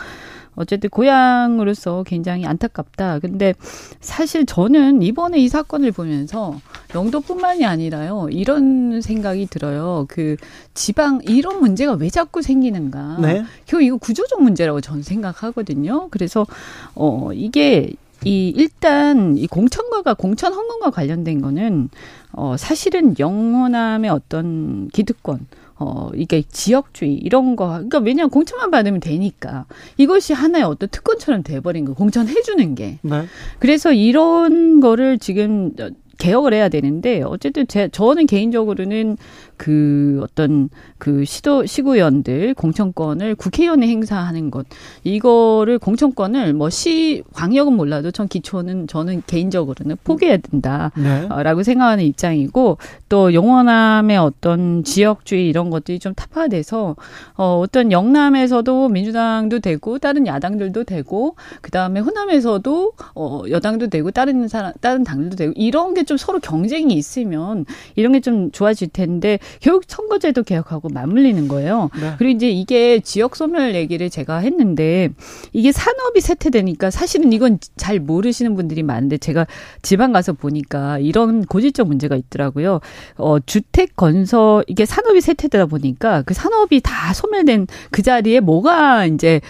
[0.57, 3.19] 어쨌든 고향으로서 굉장히 안타깝다.
[3.21, 3.55] 근데
[4.01, 6.61] 사실 저는 이번에 이 사건을 보면서
[6.95, 8.29] 영도뿐만이 아니라요.
[8.31, 10.07] 이런 생각이 들어요.
[10.09, 10.37] 그
[10.75, 13.19] 지방 이런 문제가 왜 자꾸 생기는가.
[13.21, 13.45] 네.
[13.67, 16.09] 결국 이거 구조적 문제라고 저는 생각하거든요.
[16.11, 16.47] 그래서
[16.95, 17.93] 어 이게
[18.25, 21.89] 이 일단 이 공천과가 공천 헌금과 관련된 거는
[22.33, 25.47] 어 사실은 영원함의 어떤 기득권
[25.81, 27.69] 어, 이게 지역주의, 이런 거.
[27.69, 29.65] 그러니까 왜냐하면 공천만 받으면 되니까.
[29.97, 32.99] 이것이 하나의 어떤 특권처럼 돼버린 거, 공천해주는 게.
[33.01, 33.25] 네.
[33.59, 35.73] 그래서 이런 거를 지금
[36.19, 39.17] 개혁을 해야 되는데 어쨌든 제 저는 개인적으로는
[39.61, 44.65] 그 어떤 그 시도 시구위원들 공천권을 국회의원에 행사하는 것
[45.05, 51.65] 이거를 공천권을 뭐 시 광역은 몰라도 전 기초는 저는 개인적으로는 포기해야 된다라고 네.
[51.65, 52.79] 생각하는 입장이고
[53.11, 56.97] 또 영원함의 어떤 지역주의 이런 것들이 좀 타파돼서
[57.37, 64.73] 어 어떤 영남에서도 민주당도 되고 다른 야당들도 되고 그다음에 호남에서도 어 여당도 되고 다른 사람
[64.81, 69.85] 다른 당들도 되고 이런 게 좀 서로 경쟁이 있으면 이런 게 좀 좋아질 텐데 결국
[69.87, 71.91] 선거제도 개혁하고 맞물리는 거예요.
[72.01, 72.15] 네.
[72.19, 75.11] 그리고 이제 이게 지역 소멸 얘기를 제가 했는데
[75.53, 79.47] 이게 산업이 쇠퇴되니까 사실은 이건 잘 모르시는 분들이 많은데 제가
[79.83, 82.81] 지방 가서 보니까 이런 고질적 문제가 있더라고요.
[83.17, 89.41] 어, 주택 건설 이게 산업이 쇠퇴되다 보니까 그 산업이 다 소멸된 그 자리에 뭐가 이제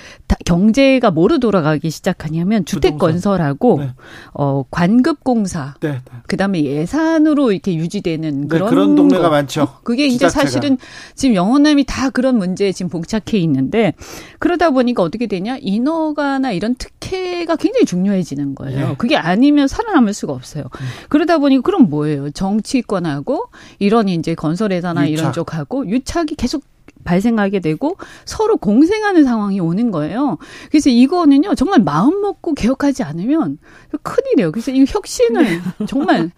[0.44, 3.90] 경제가 뭐로 돌아가기 시작하냐면 주택 건설하고 네.
[4.32, 6.00] 어 관급 공사 네, 네.
[6.26, 9.30] 그다음에 예산으로 이렇게 유지되는 네, 그런, 그런 동네가 거.
[9.30, 9.62] 많죠.
[9.62, 10.44] 어, 그게 이제 지자체가.
[10.44, 10.78] 사실은
[11.14, 13.94] 지금 영원남이 다 그런 문제에 지금 봉착해 있는데
[14.38, 18.88] 그러다 보니까 어떻게 되냐 인허가나 이런 특혜가 굉장히 중요해지는 거예요.
[18.88, 18.94] 네.
[18.98, 20.64] 그게 아니면 살아남을 수가 없어요.
[20.64, 20.86] 음.
[21.08, 22.30] 그러다 보니까 그럼 뭐예요?
[22.30, 23.44] 정치권하고
[23.78, 25.20] 이런 이제 건설 회사나 유착.
[25.20, 26.62] 이런 쪽하고 유착이 계속
[27.04, 30.38] 발생하게 되고 서로 공생하는 상황이 오는 거예요.
[30.70, 33.58] 그래서 이거는요 정말 마음 먹고 개혁하지 않으면
[34.02, 34.52] 큰일이에요.
[34.52, 35.60] 그래서 이 혁신을 네.
[35.86, 36.30] 정말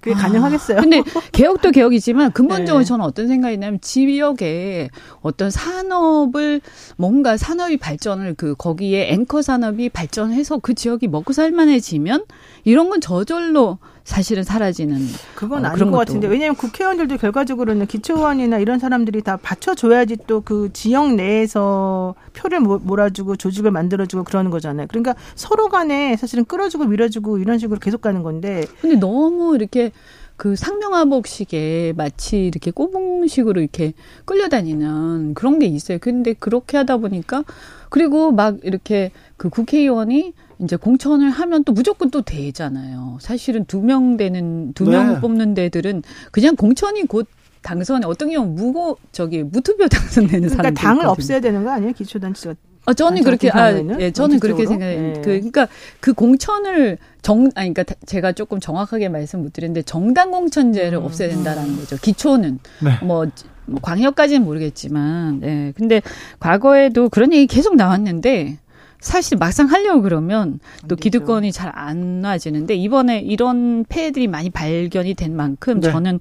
[0.00, 0.78] 그게 가능하겠어요.
[0.78, 2.84] 아, 근데 개혁도 개혁이지만 근본적으로 네.
[2.84, 4.90] 저는 어떤 생각이 냐면 지역에
[5.20, 6.60] 어떤 산업을
[6.96, 12.24] 뭔가 산업이 발전을 그 거기에 앵커 산업이 발전해서 그 지역이 먹고 살만해지면
[12.64, 14.98] 이런 건 저절로 사실은 사라지는
[15.34, 20.68] 그건 어, 아닌 것 같은데 왜냐하면 국회의원들도 결과적으로는 기초의원이나 이런 사람들이 다 받쳐줘야지 또 그
[20.74, 24.86] 지역 내에서 표를 몰아주고 조직을 만들어주고 그러는 거잖아요.
[24.88, 28.66] 그러니까 서로 간에 사실은 끌어주고 밀어주고 이런 식으로 계속 가는 건데.
[28.82, 29.90] 근데 너무 이렇게
[30.36, 33.94] 그 상명하복식에 마치 이렇게 꼬봉식으로 이렇게
[34.26, 35.98] 끌려다니는 그런 게 있어요.
[35.98, 37.44] 근데 그렇게 하다 보니까
[37.88, 43.18] 그리고 막 이렇게 그 국회의원이 이제 공천을 하면 또 무조건 또 되잖아요.
[43.20, 45.20] 사실은 두 명 되는 두명 네.
[45.20, 47.26] 뽑는 데들은 그냥 공천이 곧
[47.62, 51.92] 당선에 어떤 경우 무고 저기 무투표 당선되는 그러니까 사람 당을 없애야 되는 거 아니에요?
[51.92, 52.54] 기초단체가
[52.86, 55.00] 아, 저는 그렇게, 아, 예, 저는 그렇게 생각해요.
[55.00, 55.12] 네.
[55.14, 55.68] 그, 그러니까
[56.00, 61.04] 그 공천을 정, 아니, 그러니까 제가 조금 정확하게 말씀 못 드렸는데 정당 공천제를 음.
[61.04, 61.96] 없애야 된다라는 거죠.
[61.96, 62.58] 기초는.
[62.82, 62.90] 네.
[63.02, 63.24] 뭐,
[63.64, 65.72] 뭐, 광역까지는 모르겠지만, 예.
[65.74, 66.02] 근데
[66.40, 68.58] 과거에도 그런 얘기 계속 나왔는데,
[69.04, 75.34] 사실 막상 하려고 그러면 또 기득권이 잘 안 놔지는데 이번에 이런 폐해들이 많이 발견이 된
[75.36, 75.90] 만큼 네.
[75.90, 76.18] 저는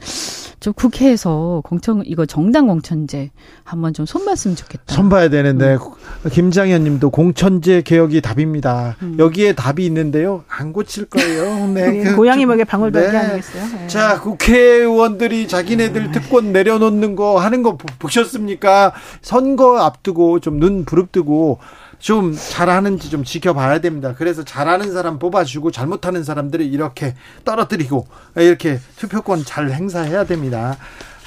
[0.59, 3.31] 좀 국회에서 공천 이거 정당 공천제
[3.63, 4.95] 한번 좀 손봤으면 좋겠다.
[4.95, 6.29] 손봐야 되는데 음.
[6.29, 8.95] 김장현님도 공천제 개혁이 답입니다.
[9.01, 9.17] 음.
[9.19, 10.43] 여기에 답이 있는데요.
[10.47, 11.67] 안 고칠 거예요.
[11.73, 12.03] 네.
[12.03, 13.17] 그, 고양이 먹에 방울밖에 네.
[13.17, 13.63] 아니겠어요.
[13.79, 13.87] 네.
[13.87, 18.93] 자 국회의원들이 자기네들 특권 내려놓는 거 하는 거 보셨습니까?
[19.21, 21.59] 선거 앞두고 좀 눈 부릅뜨고
[22.03, 24.13] 좀 잘하는지 좀 지켜봐야 됩니다.
[24.17, 30.75] 그래서 잘하는 사람 뽑아주고 잘못하는 사람들을 이렇게 떨어뜨리고 이렇게 투표권 잘 행사해야 됩니다.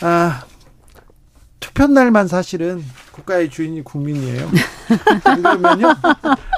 [0.02, 0.44] 아,
[1.60, 4.50] 투표 날만 사실은 국가의 주인이 국민이에요.
[5.24, 5.94] 안 그러면요?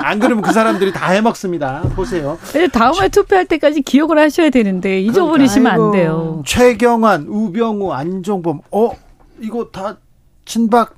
[0.03, 1.83] 안 그러면 그 사람들이 다 해먹습니다.
[1.95, 2.41] 보세요.
[2.73, 6.43] 다음에 투표할 때까지 기억을 하셔야 되는데 잊어버리시면 그러니까, 안 돼요.
[6.45, 8.91] 최경환, 우병우, 안종범, 어
[9.39, 9.99] 이거 다
[10.45, 10.97] 친박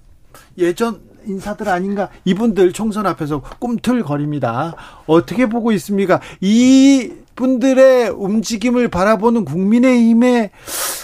[0.57, 4.75] 예전 인사들 아닌가 이분들 총선 앞에서 꿈틀거립니다.
[5.07, 6.21] 어떻게 보고 있습니까?
[6.41, 10.51] 이 분들의 움직임을 바라보는 국민의힘의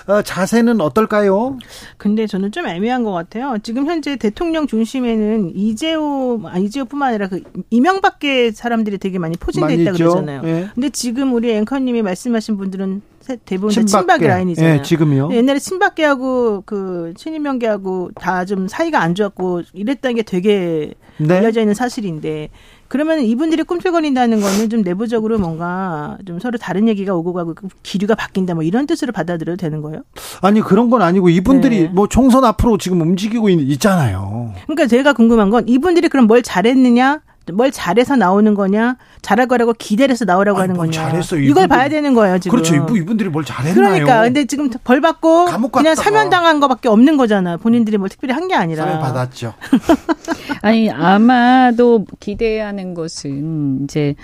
[0.09, 1.59] 어, 자세는 어떨까요?
[1.97, 3.57] 근데 저는 좀 애매한 것 같아요.
[3.63, 9.93] 지금 현재 대통령 중심에는 이재호, 아, 이재호뿐만 아니라 그 이명밖에 사람들이 되게 많이 포진돼 있다
[9.93, 10.43] 그러잖아요.
[10.43, 10.69] 네.
[10.75, 13.03] 근데 지금 우리 앵커님이 말씀하신 분들은
[13.45, 13.87] 대부분 친박계.
[13.99, 14.77] 친박이 라인이잖아요.
[14.77, 15.31] 네, 지금요.
[15.33, 21.39] 옛날에 친박계하고 그 친이명계하고 다 좀 사이가 안 좋았고 이랬다는 게 되게 네.
[21.39, 22.51] 알려져 있는 사실인데
[22.89, 28.15] 그러면 이분들이 꿈틀거린다는 거는 좀 내부적으로 뭔가 좀 서로 다른 얘기가 오고 가고 그 기류가
[28.15, 30.03] 바뀐다 뭐 이런 뜻으로 받아들여도 되는 거예요?
[30.43, 31.89] 아니 그런 건 아니고 이분들이 네.
[31.89, 37.23] 뭐 총선 앞으로 지금 움직이고 있, 잖아요 그러니까 제가 궁금한 건 이분들이 그럼 뭘 잘했느냐
[37.53, 40.93] 뭘 잘해서 나오는 거냐, 잘할 거라고 기대해서 나오라고 아니, 하는 거냐.
[40.93, 42.59] 잘했어, 이걸 봐야 되는 거예요, 지금.
[42.59, 42.75] 그렇죠.
[42.97, 43.75] 이분들이 뭘 잘했나요?
[43.75, 44.23] 그러니까.
[44.23, 47.57] 근데 지금 벌 받고 그냥 사면당한 거밖에 없는 거잖아.
[47.57, 48.85] 본인들이 뭘 특별히 한 게 아니라.
[48.85, 49.55] 사면 받았죠.
[50.63, 54.15] 아니, 아마도 기대하는 것은 이제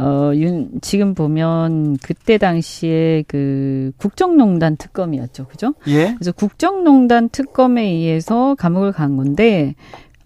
[0.00, 5.46] 어, 윤, 지금 보면 그때 당시에 그 국정농단 특검이었죠.
[5.46, 5.74] 그죠?
[5.88, 6.14] 예.
[6.14, 9.74] 그래서 국정농단 특검에 의해서 감옥을 간 건데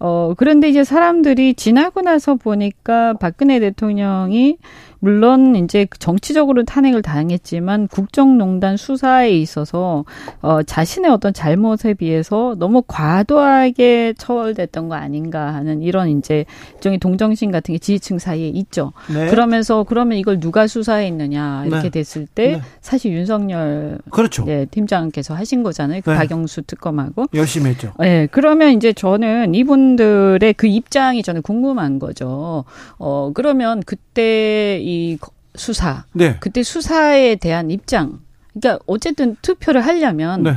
[0.05, 4.57] 어, 그런데 이제 사람들이 지나고 나서 보니까 박근혜 대통령이
[5.03, 10.05] 물론 이제 정치적으로 탄핵을 당했지만 국정농단 수사에 있어서
[10.41, 16.45] 어 자신의 어떤 잘못에 비해서 너무 과도하게 처벌됐던 거 아닌가 하는 이런 이제
[16.75, 18.93] 일종의 동정심 같은 게 지지층 사이에 있죠.
[19.13, 19.27] 네.
[19.27, 21.89] 그러면서 그러면 이걸 누가 수사했느냐 이렇게 네.
[21.89, 22.61] 됐을 때 네.
[22.79, 24.45] 사실 윤석열 그렇죠.
[24.45, 25.99] 네, 팀장께서 하신 거잖아요.
[26.05, 26.15] 그 네.
[26.15, 27.91] 박영수 특검하고 열심히 했죠.
[27.99, 32.63] 네, 그러면 이제 저는 이분들의 그 입장이 저는 궁금한 거죠.
[32.97, 35.17] 어 그러면 그때 이이
[35.55, 36.05] 수사.
[36.13, 36.37] 네.
[36.39, 38.19] 그때 수사에 대한 입장.
[38.53, 40.55] 그러니까 어쨌든 투표를 하려면 네.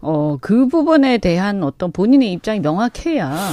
[0.00, 3.50] 어, 그 부분에 대한 어떤 본인의 입장이 명확해야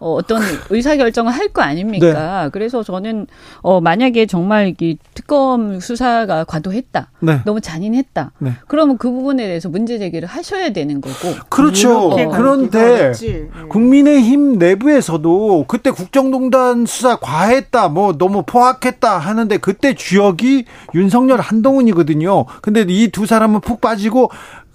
[0.00, 0.40] 어, 어떤
[0.70, 2.44] 의사 결정을 할 거 아닙니까?
[2.44, 2.50] 네.
[2.52, 3.26] 그래서 저는
[3.62, 7.40] 어 만약에 정말 이 특검 수사가 과도했다, 네.
[7.44, 8.32] 너무 잔인했다.
[8.38, 8.52] 네.
[8.68, 11.34] 그러면 그 부분에 대해서 문제 제기를 하셔야 되는 거고.
[11.48, 12.10] 그렇죠.
[12.10, 13.48] 어, 그런데 네.
[13.68, 22.44] 국민의힘 내부에서도 그때 국정농단 수사 과했다, 뭐 너무 포악했다 하는데 그때 주역이 윤석열 한동훈이거든요.
[22.62, 24.30] 근데 이 두 사람은 푹 빠지고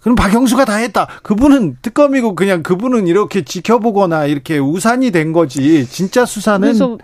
[0.05, 1.07] 그럼 박영수가 다 했다.
[1.23, 5.87] 그분은 특검이고 그냥 그분은 이렇게 지켜보거나 이렇게 우산이 된 거지.
[5.89, 6.99] 진짜 수사는 그래서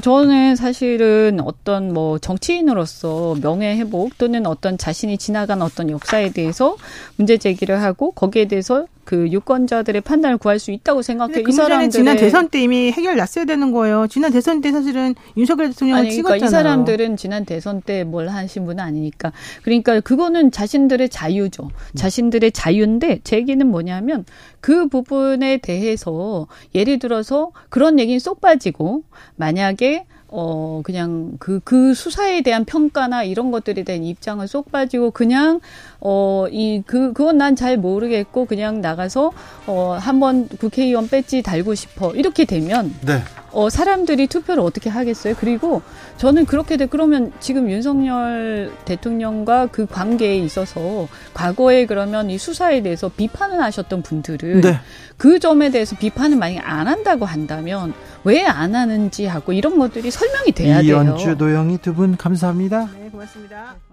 [0.00, 6.78] 저는 사실은 어떤 뭐 정치인으로서 명예 회복 또는 어떤 자신이 지나간 어떤 역사에 대해서
[7.16, 11.42] 문제 제기를 하고 거기에 대해서 그 유권자들의 판단을 구할 수 있다고 생각해요.
[11.42, 14.06] 그 사람들은 지난 대선 때 이미 해결 났어야 되는 거예요.
[14.06, 16.46] 지난 대선 때 사실은 윤석열 대통령을 아니, 그러니까 찍었잖아요.
[16.46, 19.32] 이 사람들은 지난 대선 때 뭘 하신 분은 아니니까.
[19.62, 21.70] 그러니까 그거는 자신들의 자유죠.
[21.96, 24.24] 자신 들의 자유인데 제 얘기는 뭐냐면
[24.60, 29.02] 그 부분에 대해서 예를 들어서 그런 얘기는 쏙 빠지고
[29.36, 35.60] 만약에 어, 그냥 그, 그 수사에 대한 평가나 이런 것들에 대한 입장을 쏙 빠지고 그냥,
[36.00, 39.32] 어, 이, 그, 그건 난 잘 모르겠고 그냥 나가서,
[39.66, 42.12] 어, 한번 국회의원 배지 달고 싶어.
[42.12, 42.94] 이렇게 되면.
[43.04, 43.18] 네.
[43.52, 45.34] 어, 사람들이 투표를 어떻게 하겠어요?
[45.38, 45.82] 그리고
[46.18, 53.08] 저는 그렇게 돼, 그러면 지금 윤석열 대통령과 그 관계에 있어서 과거에 그러면 이 수사에 대해서
[53.08, 54.78] 비판을 하셨던 분들은 네.
[55.16, 57.92] 그 점에 대해서 비판을 만약에 안 한다고 한다면
[58.24, 61.16] 왜 안 하는지 하고 이런 것들이 설명이 돼야 이연주, 돼요.
[61.26, 62.88] 이연주, 노영희 두분 감사합니다.
[62.98, 63.89] 네, 고맙습니다.